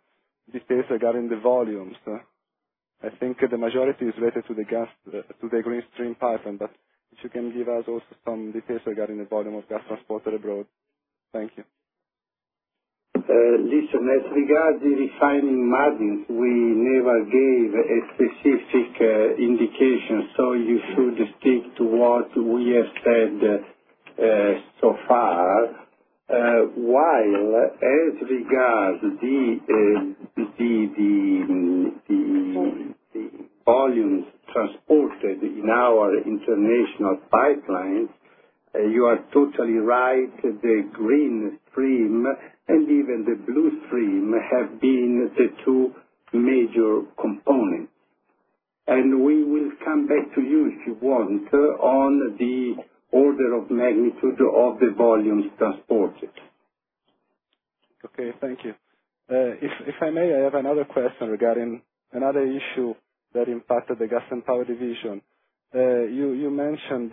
[0.51, 1.95] details regarding the volumes?
[2.07, 6.71] I think the majority is related to the gas uh, to the GreenStream pipeline, but
[7.18, 10.66] if you can give us also some details regarding the volume of gas transported abroad.
[11.34, 11.64] Thank you.
[13.16, 13.22] Uh,
[13.61, 20.80] listen, as regards the refining margins, we never gave a specific uh, indication, so you
[20.93, 23.64] should stick to what we have said
[24.20, 25.68] uh, so far.
[26.76, 29.20] While as regards uh
[30.36, 30.51] the
[33.66, 38.09] volumes transported in our international pipelines,
[38.76, 40.30] uh, You are totally right.
[40.41, 42.26] The green stream
[42.68, 45.93] and even the blue stream have been the two
[46.34, 47.91] major components.
[48.88, 52.76] And we will come back to you, if you want, on the
[53.11, 56.32] order of magnitude of the volumes transported.
[58.05, 58.72] Okay, thank you.
[59.30, 62.93] Uh, if I may, I have another question regarding another issue
[63.34, 65.21] that impacted the Gas and Power division.
[65.75, 67.11] Uh, you mentioned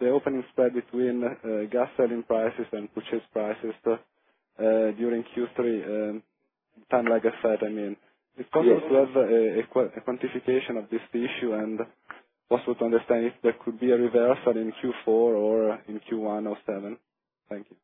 [0.00, 3.96] the opening spread between uh, gas selling prices and purchase prices uh,
[4.98, 5.60] during Q3,
[6.10, 6.22] um,
[6.90, 7.96] time lag effect, I mean.
[8.36, 8.38] Yes.
[8.38, 11.80] Is it possible to have a quantification of this issue and
[12.48, 16.98] possible to understand if there could be a reversal in Q4 or in Q1 2007?
[17.48, 17.76] Thank you.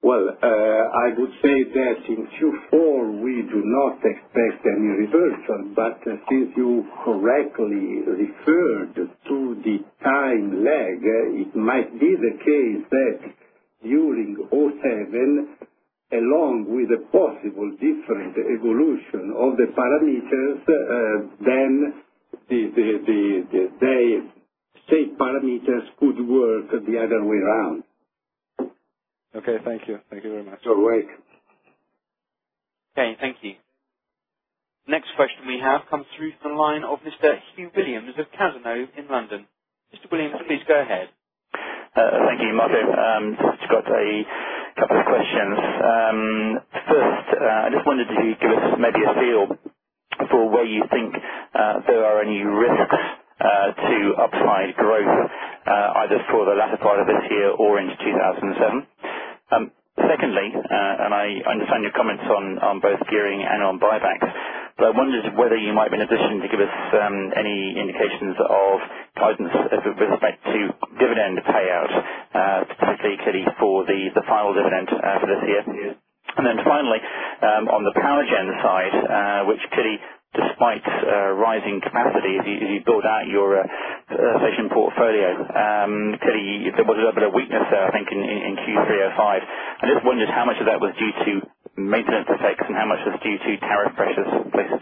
[0.00, 5.74] Well, uh, I would say that in Q4, we do not expect any reversal.
[5.74, 12.38] But uh, since you correctly referred to the time lag, uh, it might be the
[12.38, 13.34] case that
[13.82, 15.66] during 2007,
[16.12, 21.92] along with a possible different evolution of the parameters, uh then
[22.48, 24.22] the
[24.86, 27.84] state parameters could work the other way around.
[29.36, 29.98] Okay, thank you.
[30.10, 30.60] Thank you very much.
[30.64, 31.22] You're welcome.
[32.96, 33.54] Okay, thank you.
[34.88, 37.38] Next question we have comes through from the line of Mr.
[37.54, 39.46] Hugh Williams of Cazenove in London.
[39.94, 40.10] Mr.
[40.10, 41.08] Williams, please go ahead.
[41.96, 42.80] Uh, thank you, Marco.
[42.80, 44.24] Um, just got a
[44.80, 45.58] couple of questions.
[45.60, 46.58] Um,
[46.88, 49.46] first, uh, I just wondered if you could give us maybe a feel
[50.30, 51.14] for where you think
[51.54, 52.96] uh, there are any risks
[53.38, 55.30] to upside growth,
[55.66, 58.86] either for the latter part of this year or into 2007.
[59.52, 64.30] Um, secondly, uh and I understand your comments on both gearing and on buybacks,
[64.78, 67.78] but I wondered whether you might be in a position to give us um, any
[67.78, 68.74] indications of
[69.16, 69.54] guidance
[69.86, 70.60] with respect to
[70.98, 71.92] dividend payout,
[72.34, 75.62] uh, particularly for the final dividend uh, for this year.
[76.36, 77.00] And then finally,
[77.42, 79.98] um, on the power gen side, uh, which clearly,
[80.34, 86.68] despite uh, rising capacity, as you build out your uh, uh, station portfolio, um, clearly
[86.76, 89.42] there was a little bit of weakness there, I think, in Q3 2005.
[89.80, 91.32] I just wondered how much of that was due to
[91.80, 94.72] maintenance effects and how much was due to tariff pressures, please.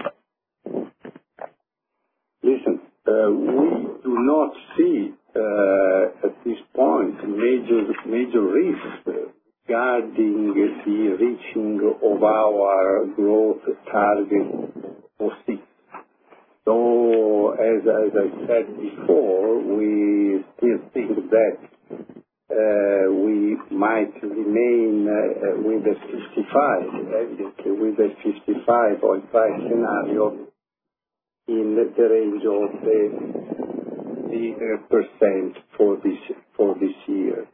[2.43, 3.67] Listen, we
[4.03, 5.15] do not see,
[6.27, 9.31] at this point, major major risks
[9.69, 14.86] regarding the reaching of our growth target
[15.19, 15.59] for six.
[17.59, 17.83] As
[18.15, 21.57] I said before, we still think that
[22.51, 26.83] uh, we might remain uh, with the 55,
[27.67, 30.47] with the 55.5 scenario
[31.49, 32.71] in the range of
[34.31, 36.19] the uh, percent for this
[36.57, 37.47] for this year.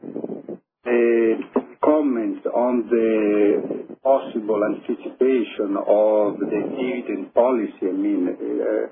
[1.83, 8.87] Comment on the possible anticipation of the dividend policy, I mean uh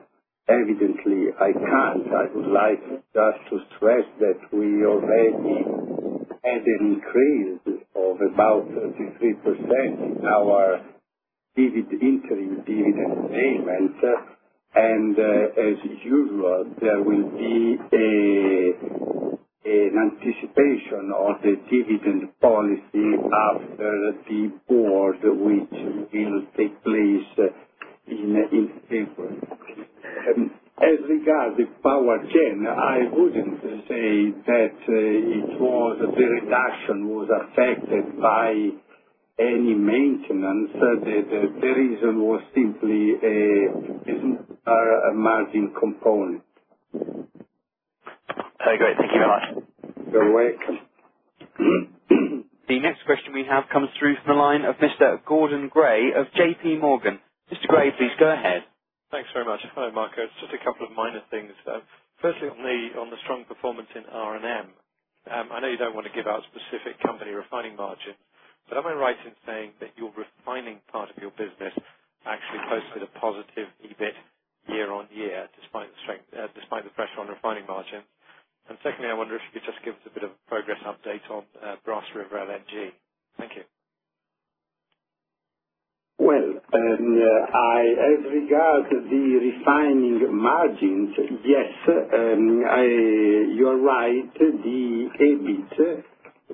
[0.51, 2.07] evidently, I can't.
[2.11, 2.83] I would like
[3.13, 5.63] just to stress that we already
[6.43, 10.81] had an increase of about 33% in our
[11.57, 13.95] interim dividend payment.
[14.73, 17.77] And as usual, there will be
[19.63, 23.13] an anticipation of the dividend policy
[23.51, 25.69] after the board, which
[26.13, 27.47] will take place uh,
[28.07, 29.37] in April.
[30.35, 30.51] Um,
[30.81, 34.95] as regards the power gen, I wouldn't say that uh,
[36.15, 38.71] the reduction was affected by
[39.39, 40.71] any maintenance.
[40.73, 46.41] The reason was simply a margin component.
[48.37, 48.97] Okay, great.
[48.97, 49.45] Thank you very much.
[50.11, 50.79] You're welcome.
[52.67, 55.19] The next question we have comes through from the line of Mr.
[55.25, 57.19] Gordon Gray of JP Morgan.
[57.51, 57.67] Mr.
[57.67, 58.63] Gray, please go ahead.
[59.11, 59.59] Thanks very much.
[59.75, 60.23] Hello, Marco.
[60.23, 61.51] It's just a couple of minor things.
[61.67, 61.79] Uh,
[62.21, 64.67] firstly, on the strong performance in R&M.
[65.31, 68.17] Um, I know you don't want to give out specific company refining margins,
[68.69, 71.75] but am I right in saying that your refining part of your business
[72.25, 74.15] actually posted a positive EBIT
[74.71, 78.05] year-on-year, uh, despite the pressure on refining margins?
[78.83, 81.25] Secondly, I wonder if you could just give us a bit of a progress update
[81.31, 82.91] on uh, Brass River LNG.
[83.37, 83.63] Thank you.
[86.19, 87.21] Well, um
[87.53, 87.81] I
[88.13, 92.61] as regards the refining margins, yes, um,
[93.57, 94.31] you are right.
[94.39, 96.03] The EBIT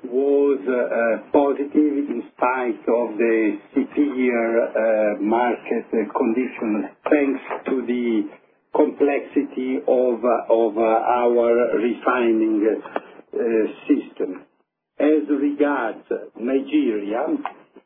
[0.04, 8.22] was uh, positive in spite of the severe uh, market conditions, thanks to the
[8.78, 13.38] complexity of uh, our refining uh,
[13.90, 14.46] system.
[15.00, 16.06] As regards
[16.38, 17.26] Nigeria,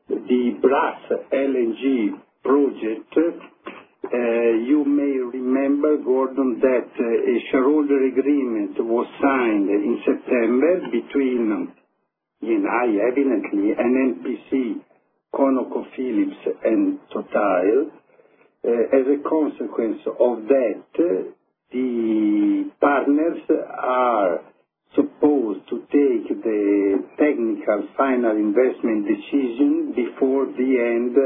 [0.08, 1.00] the Brass
[1.32, 4.18] LNG project, uh,
[4.68, 11.72] you may remember, Gordon, that a shareholder agreement was signed in September between
[12.42, 14.80] Eni, evidently, NNPC,
[15.34, 18.01] ConocoPhillips, and Total.
[18.64, 20.82] Eh, as a consequence of that,
[21.72, 24.40] the partners are
[24.94, 31.16] supposed to take the technical final investment decision before the end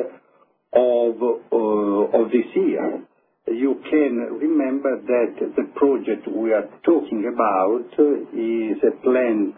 [0.73, 3.03] of eh, this year.
[3.49, 7.85] You can remember that the project we are talking about
[8.33, 9.55] is a plant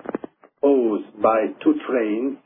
[0.61, 2.39] composed by two trains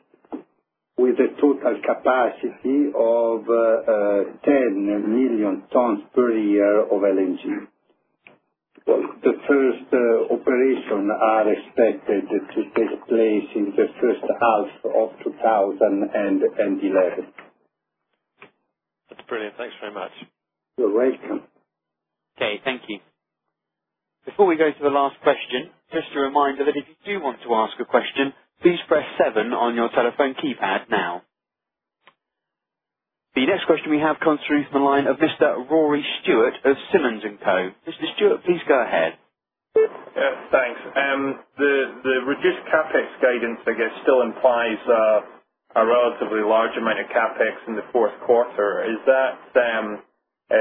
[0.99, 7.66] with a total capacity of uh, 10 million tons per year of LNG.
[8.86, 17.26] The first uh, operation are expected to take place in the first half of 2011.
[19.09, 19.57] That's brilliant.
[19.57, 20.11] Thanks very much.
[20.76, 21.43] You're welcome.
[22.36, 22.99] Okay, thank you.
[24.24, 27.40] Before we go to the last question, just a reminder that if you do want
[27.43, 28.32] to ask a question,
[28.63, 31.23] please press seven on your telephone keypad now.
[33.35, 35.69] The next question we have comes through from the line of Mr.
[35.71, 37.71] Rory Stewart of Simmons & Co.
[37.89, 38.17] Mr.
[38.17, 39.15] Stewart, please go ahead.
[39.75, 40.81] Yeah, thanks.
[40.95, 44.79] Um the reduced CapEx guidance, I guess, still implies
[45.77, 48.85] a relatively large amount of CapEx in the fourth quarter.
[48.85, 50.03] Is that um,
[50.51, 50.55] uh,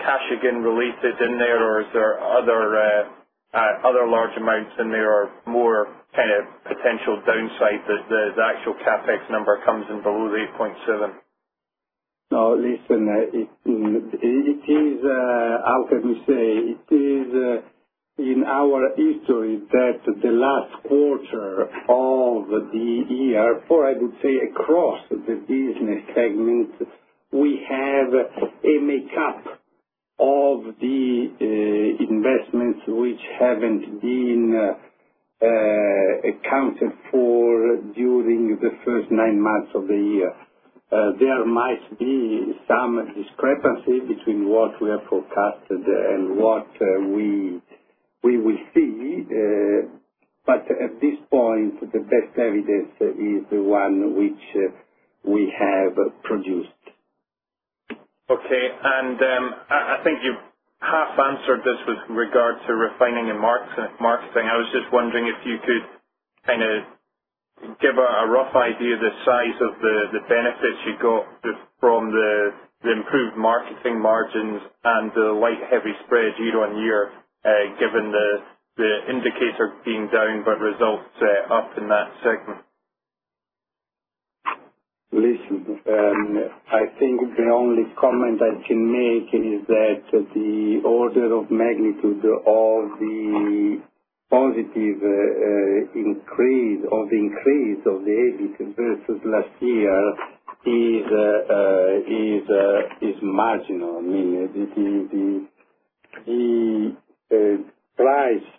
[0.00, 3.04] Kashagan related in there, or is there other uh,
[3.52, 9.30] Uh, large amounts and there are more kind of potential downside that the actual CapEx
[9.30, 11.14] number comes in below the 8.7?
[12.30, 16.78] No, listen, uh, it is, uh, how can we say?
[16.78, 17.64] It is
[18.18, 25.00] in our history that the last quarter of the year, or I would say across
[25.10, 25.16] the
[25.48, 26.74] business segments,
[27.32, 29.59] we have a makeup
[30.20, 34.52] of the uh, investments which haven't been
[35.40, 40.32] uh, accounted for during the first nine months of the year.
[40.92, 46.66] Uh, there might be some discrepancy between what we have forecasted and what
[47.14, 49.24] we will see.
[50.44, 54.72] But at this point, the best evidence is the one which
[55.24, 55.94] we have
[56.24, 56.89] produced.
[58.30, 58.64] Okay.
[58.84, 60.34] And um I think you
[60.80, 64.46] half answered this with regard to refining and marketing.
[64.48, 65.84] I was just wondering if you could
[66.46, 66.84] kind of
[67.80, 71.26] give a rough idea of the size of the benefits you got
[71.80, 72.52] from the
[72.92, 77.12] improved marketing margins and the light-heavy spread year-on-year,
[77.80, 78.12] given
[78.78, 81.04] the indicator being down but results
[81.50, 82.60] up in that segment.
[85.12, 86.38] Listen, um,
[86.70, 92.98] I think the only comment I can make is that the order of magnitude of
[93.00, 93.82] the
[94.30, 100.14] positive uh, increase of the EBIT versus last year
[100.64, 103.98] is uh, uh, marginal.
[103.98, 104.46] I mean
[107.30, 107.64] the
[107.96, 108.50] price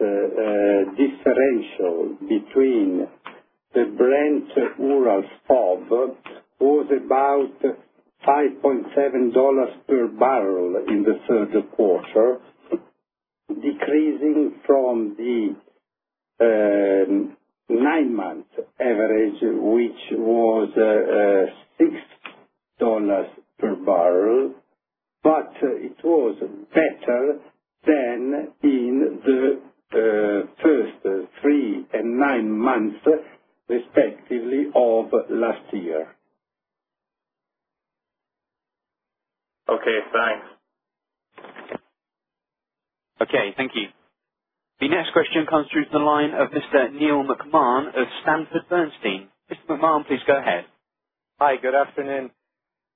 [0.97, 3.07] differential between
[3.73, 5.89] the Brent-Urals FOB
[6.59, 7.75] was about
[8.27, 12.39] $5.7 per barrel in the third quarter,
[13.47, 15.55] decreasing from the
[16.41, 17.37] um,
[17.69, 18.45] nine-month
[18.79, 21.83] average, which was uh,
[22.81, 23.25] $6
[23.59, 24.53] per barrel.
[25.23, 26.35] But it was
[26.73, 27.39] better
[27.85, 29.61] than in the
[29.93, 32.97] uh, first three and nine months,
[33.71, 36.15] respectively, of last year.
[39.69, 40.47] Okay, thanks.
[43.21, 43.87] Okay, thank you.
[44.81, 46.91] The next question comes through to the line of Mr.
[46.93, 49.29] Neil McMahon of Sanford Bernstein.
[49.51, 49.57] Mr.
[49.69, 50.65] McMahon, please go ahead.
[51.39, 52.31] Hi, good afternoon.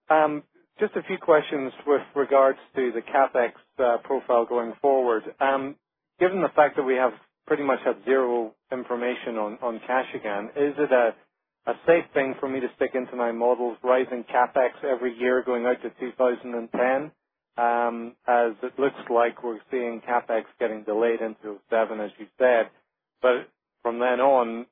[0.10, 0.44] Um,
[0.80, 5.24] just a few questions with regards to the CapEx uh, profile going forward.
[5.40, 5.76] Um,
[6.20, 7.14] given the fact that we have
[7.48, 10.50] pretty much have zero information on Kashagan.
[10.58, 15.18] is it a safe thing for me to stick into my models rising CapEx every
[15.18, 17.12] year going out to 2010?
[17.58, 22.70] Um, as it looks like we're seeing CapEx getting delayed into 2007, as you said.
[23.22, 23.50] But
[23.84, 24.66] from then on,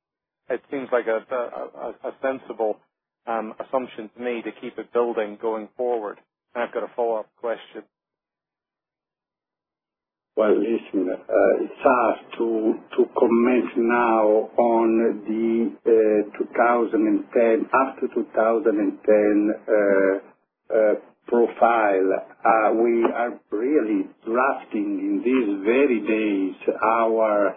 [0.49, 1.25] it seems like a
[2.21, 2.77] sensible
[3.27, 6.19] um, assumption to me to keep it building going forward.
[6.55, 7.83] I've got a follow-up question.
[10.35, 11.13] Well, listen,
[11.61, 20.93] it's hard to comment now on the eh, 2010, after 2010 eh, eh,
[21.27, 22.25] profile.
[22.43, 27.55] Uh, we are really drafting in these very days our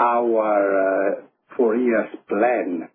[0.00, 1.22] our
[1.56, 2.88] four years plan.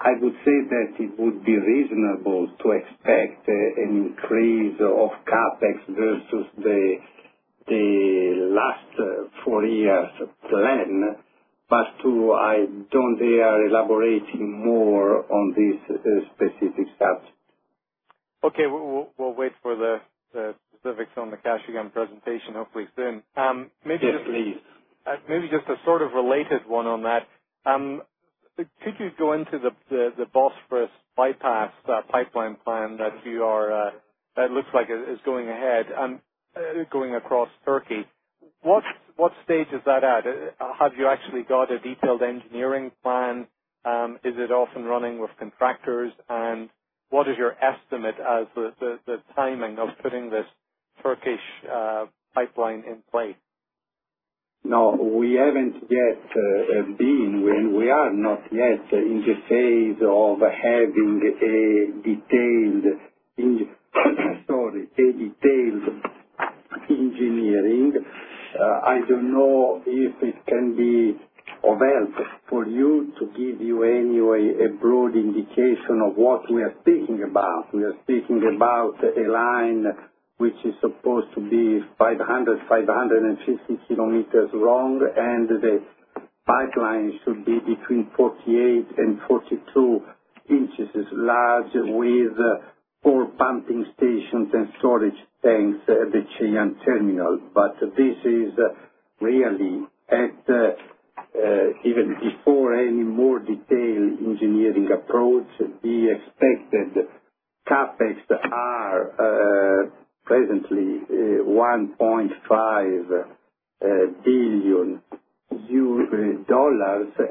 [0.00, 6.46] I would say that it would be reasonable to expect an increase of CapEx versus
[6.58, 6.96] the
[7.74, 10.08] last uh, four years
[10.48, 11.16] plan.
[11.70, 17.32] But I don't dare elaborating more on this uh, specific subject.
[18.44, 18.66] Okay.
[18.66, 23.22] We'll wait for the specifics on the Kashagan presentation, hopefully soon.
[23.36, 24.56] Um, yes, please.
[25.06, 27.26] Uh, maybe just a sort of related one on that.
[27.66, 28.02] Um,
[28.56, 31.72] could you go into the Bosphorus bypass
[32.10, 33.90] pipeline plan that you are uh
[34.36, 36.20] that looks like is going ahead, um,
[36.90, 38.06] going across Turkey?
[38.62, 40.26] What stage is that at?
[40.26, 43.46] Uh, have you actually got a detailed engineering plan?
[43.84, 46.12] Um, is it off and running with contractors?
[46.28, 46.68] And
[47.10, 50.46] what is your estimate as the timing of putting this
[51.02, 51.40] Turkish
[51.72, 53.36] uh, pipeline in place?
[54.64, 61.22] No, we haven't yet uh, been, we are not yet in the phase of having
[61.24, 63.00] a detailed
[66.90, 67.92] engineering.
[68.58, 71.18] Uh, I don't know if it can be
[71.64, 72.14] of help
[72.48, 77.74] for you to give you anyway a broad indication of what we are speaking about.
[77.74, 79.86] We are speaking about a line
[80.38, 85.82] which is supposed to be 500, 550 kilometers long, and the
[86.46, 90.00] pipeline should be between 48 and 42
[90.48, 92.38] inches large with
[93.02, 97.38] four pumping stations and storage tanks at the Ceyhan terminal.
[97.54, 98.52] But this is
[99.20, 100.72] really at, uh,
[101.18, 105.46] uh, even before any more detailed engineering approach,
[105.82, 107.06] the expected
[107.68, 108.16] CapEx
[108.52, 109.86] are uh,
[110.24, 113.24] presently $1.5
[114.24, 115.02] billion,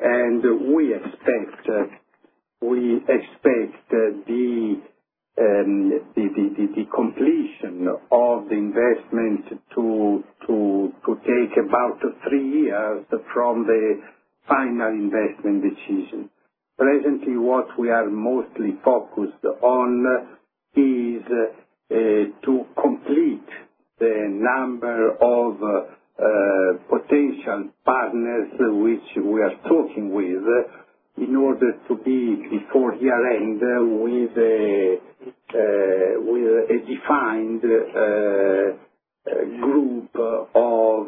[0.02, 0.44] and
[0.76, 1.84] we expect uh
[2.62, 3.98] we expect uh
[4.28, 4.82] the
[5.40, 6.02] Um,
[6.96, 14.02] completion of the investment to to to take about three years from the
[14.48, 16.30] final investment decision.
[16.78, 20.28] Presently, what we are mostly focused on
[20.76, 21.24] is
[21.92, 21.96] uh,
[22.46, 23.50] to complete
[24.00, 30.44] the number of uh, potential partners which we are talking with
[31.18, 33.84] in order to be before year-end uh,
[36.22, 38.78] with a defined uh,
[39.30, 40.10] uh, group
[40.56, 41.08] of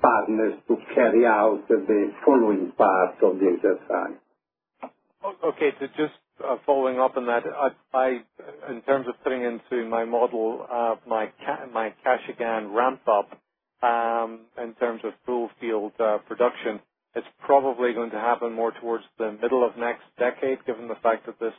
[0.00, 4.18] partners to carry out the following part of the exercise.
[5.44, 5.70] Okay.
[5.96, 6.14] Just
[6.66, 7.44] following up on that,
[7.94, 8.20] I,
[8.70, 10.66] in terms of putting into my model
[11.06, 11.32] my
[11.72, 13.38] my Kashagan ramp-up,
[13.82, 15.92] um, in terms of full field
[16.26, 16.80] production,
[17.14, 21.26] it's probably going to happen more towards the middle of next decade, given the fact
[21.26, 21.52] that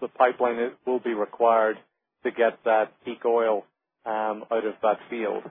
[0.00, 1.76] the pipeline will be required
[2.24, 3.64] to get that peak oil
[4.04, 5.42] um, out of that field.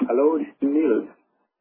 [0.00, 1.08] Hello, Neil.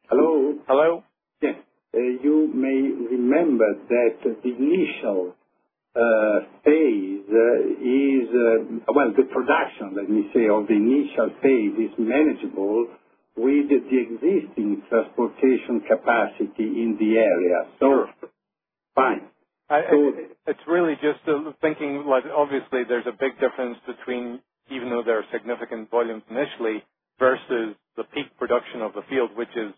[0.09, 0.55] Hello?
[0.67, 1.03] Hello.
[1.41, 1.55] Yes.
[1.93, 5.35] Uh, you may remember that the initial
[5.95, 8.29] uh, phase uh, is,
[8.87, 12.87] well, the production, let me say, of the initial phase is manageable
[13.37, 17.69] with the existing transportation capacity in the area.
[17.79, 18.09] Sure.
[18.95, 19.29] Fine.
[20.47, 21.19] It's really just
[21.61, 24.39] thinking, like obviously, there's a big difference between,
[24.71, 26.83] even though there are significant volumes initially,
[27.19, 29.73] versus the peak production of the field, which is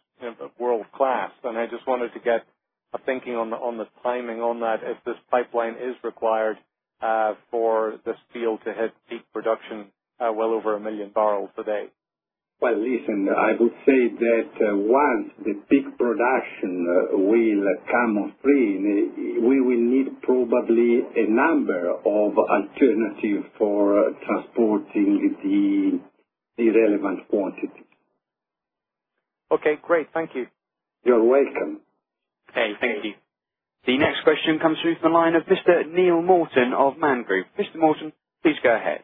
[0.60, 1.32] world-class.
[1.44, 2.46] And I just wanted to get
[2.94, 6.58] a thinking on the on the timing on that, if this pipeline is required
[7.02, 9.88] uh, for this field to hit peak production
[10.20, 11.86] uh, well over a 1 million barrels a day.
[12.62, 18.34] Well, listen, I would say that uh, once the peak production uh, will come on
[18.40, 26.02] stream, uh, we will need probably a number of alternatives for transporting
[26.58, 27.86] the relevant quantity.
[29.52, 30.08] Okay, great.
[30.14, 30.48] Thank you.
[31.06, 31.80] You're welcome.
[32.52, 33.14] Okay, thank you.
[33.86, 35.90] The next question comes through from the line of Mr.
[35.94, 37.48] Neil Morton of Man Group.
[37.58, 37.78] Mr.
[37.78, 38.12] Morton,
[38.44, 39.04] please go ahead.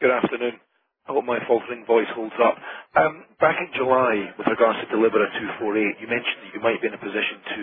[0.00, 0.52] Good afternoon.
[1.08, 2.56] I hope my faltering voice holds up.
[2.96, 6.88] Um, back in July, with regards to Delibera 248, you mentioned that you might be
[6.88, 7.62] in a position to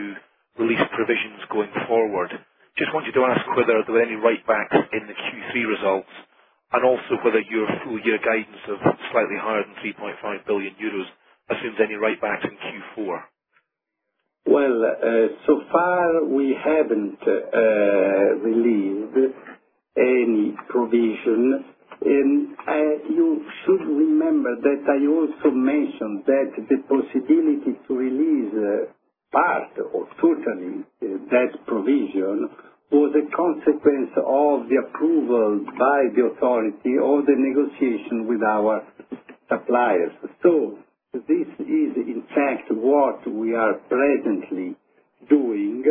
[0.66, 2.34] release provisions going forward.
[2.78, 6.14] Just wanted to ask whether there were any write-backs in the Q3 results
[6.74, 8.80] and Also whether your full year guidance of
[9.12, 11.08] slightly higher than 3.5 billion euros
[11.52, 13.20] assumes any write-backs in Q4.
[14.48, 19.36] Well, uh, so far we haven't uh, released
[19.98, 21.66] any provision.
[22.04, 22.74] Um, uh,
[23.08, 28.92] you should remember that I also mentioned that the possibility to release uh,
[29.32, 32.50] part or totally uh, that provision
[32.92, 38.84] was a consequence of the approval by the authority or the negotiation with our
[39.50, 40.12] suppliers.
[40.44, 40.78] So
[41.14, 44.76] this is in fact what we are presently
[45.30, 45.84] doing,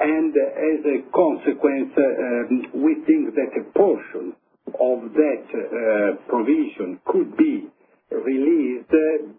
[0.00, 4.34] and as a consequence, um, we think that a portion
[4.78, 7.68] of that uh, provision could be
[8.10, 8.90] released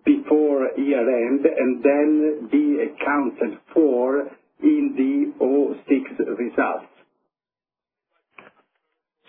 [0.06, 4.22] before year-end and then be accounted for
[4.64, 6.88] in the 2006 results.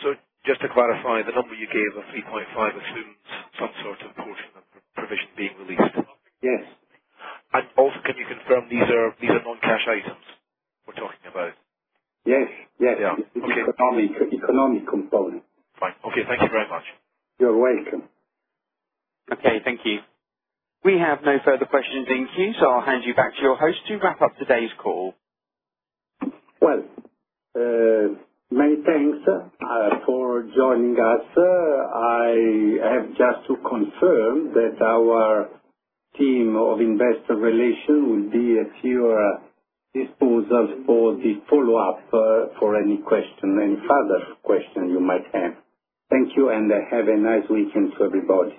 [0.02, 0.14] So
[0.46, 3.16] just to clarify, the number you gave of 3.5 assumes
[3.58, 5.96] some sort of portion of provision being released?
[6.42, 6.64] Yes.
[7.52, 10.26] And also, can you confirm these are non-cash items
[10.86, 11.52] we're talking about?
[12.26, 12.48] Yes.
[12.80, 13.14] Yeah.
[13.14, 13.62] Okay.
[14.32, 15.42] Economic component.
[15.82, 15.98] Fine.
[16.06, 16.22] Okay.
[16.28, 16.84] Thank you very much.
[17.40, 18.06] You're welcome.
[19.32, 19.58] Okay.
[19.64, 19.98] Thank you.
[20.84, 23.78] We have no further questions in queue, so I'll hand you back to your host
[23.88, 25.14] to wrap up today's call.
[26.60, 26.84] Well,
[27.56, 28.14] uh,
[28.50, 31.26] many thanks uh, for joining us.
[31.36, 35.48] I have just to confirm that our
[36.16, 39.40] team of investor relations will be at your uh,
[39.94, 42.00] disposal for the follow-up
[42.58, 45.61] for any question, any further question you might have.
[46.12, 48.54] Thank you, and have a nice weekend to everybody.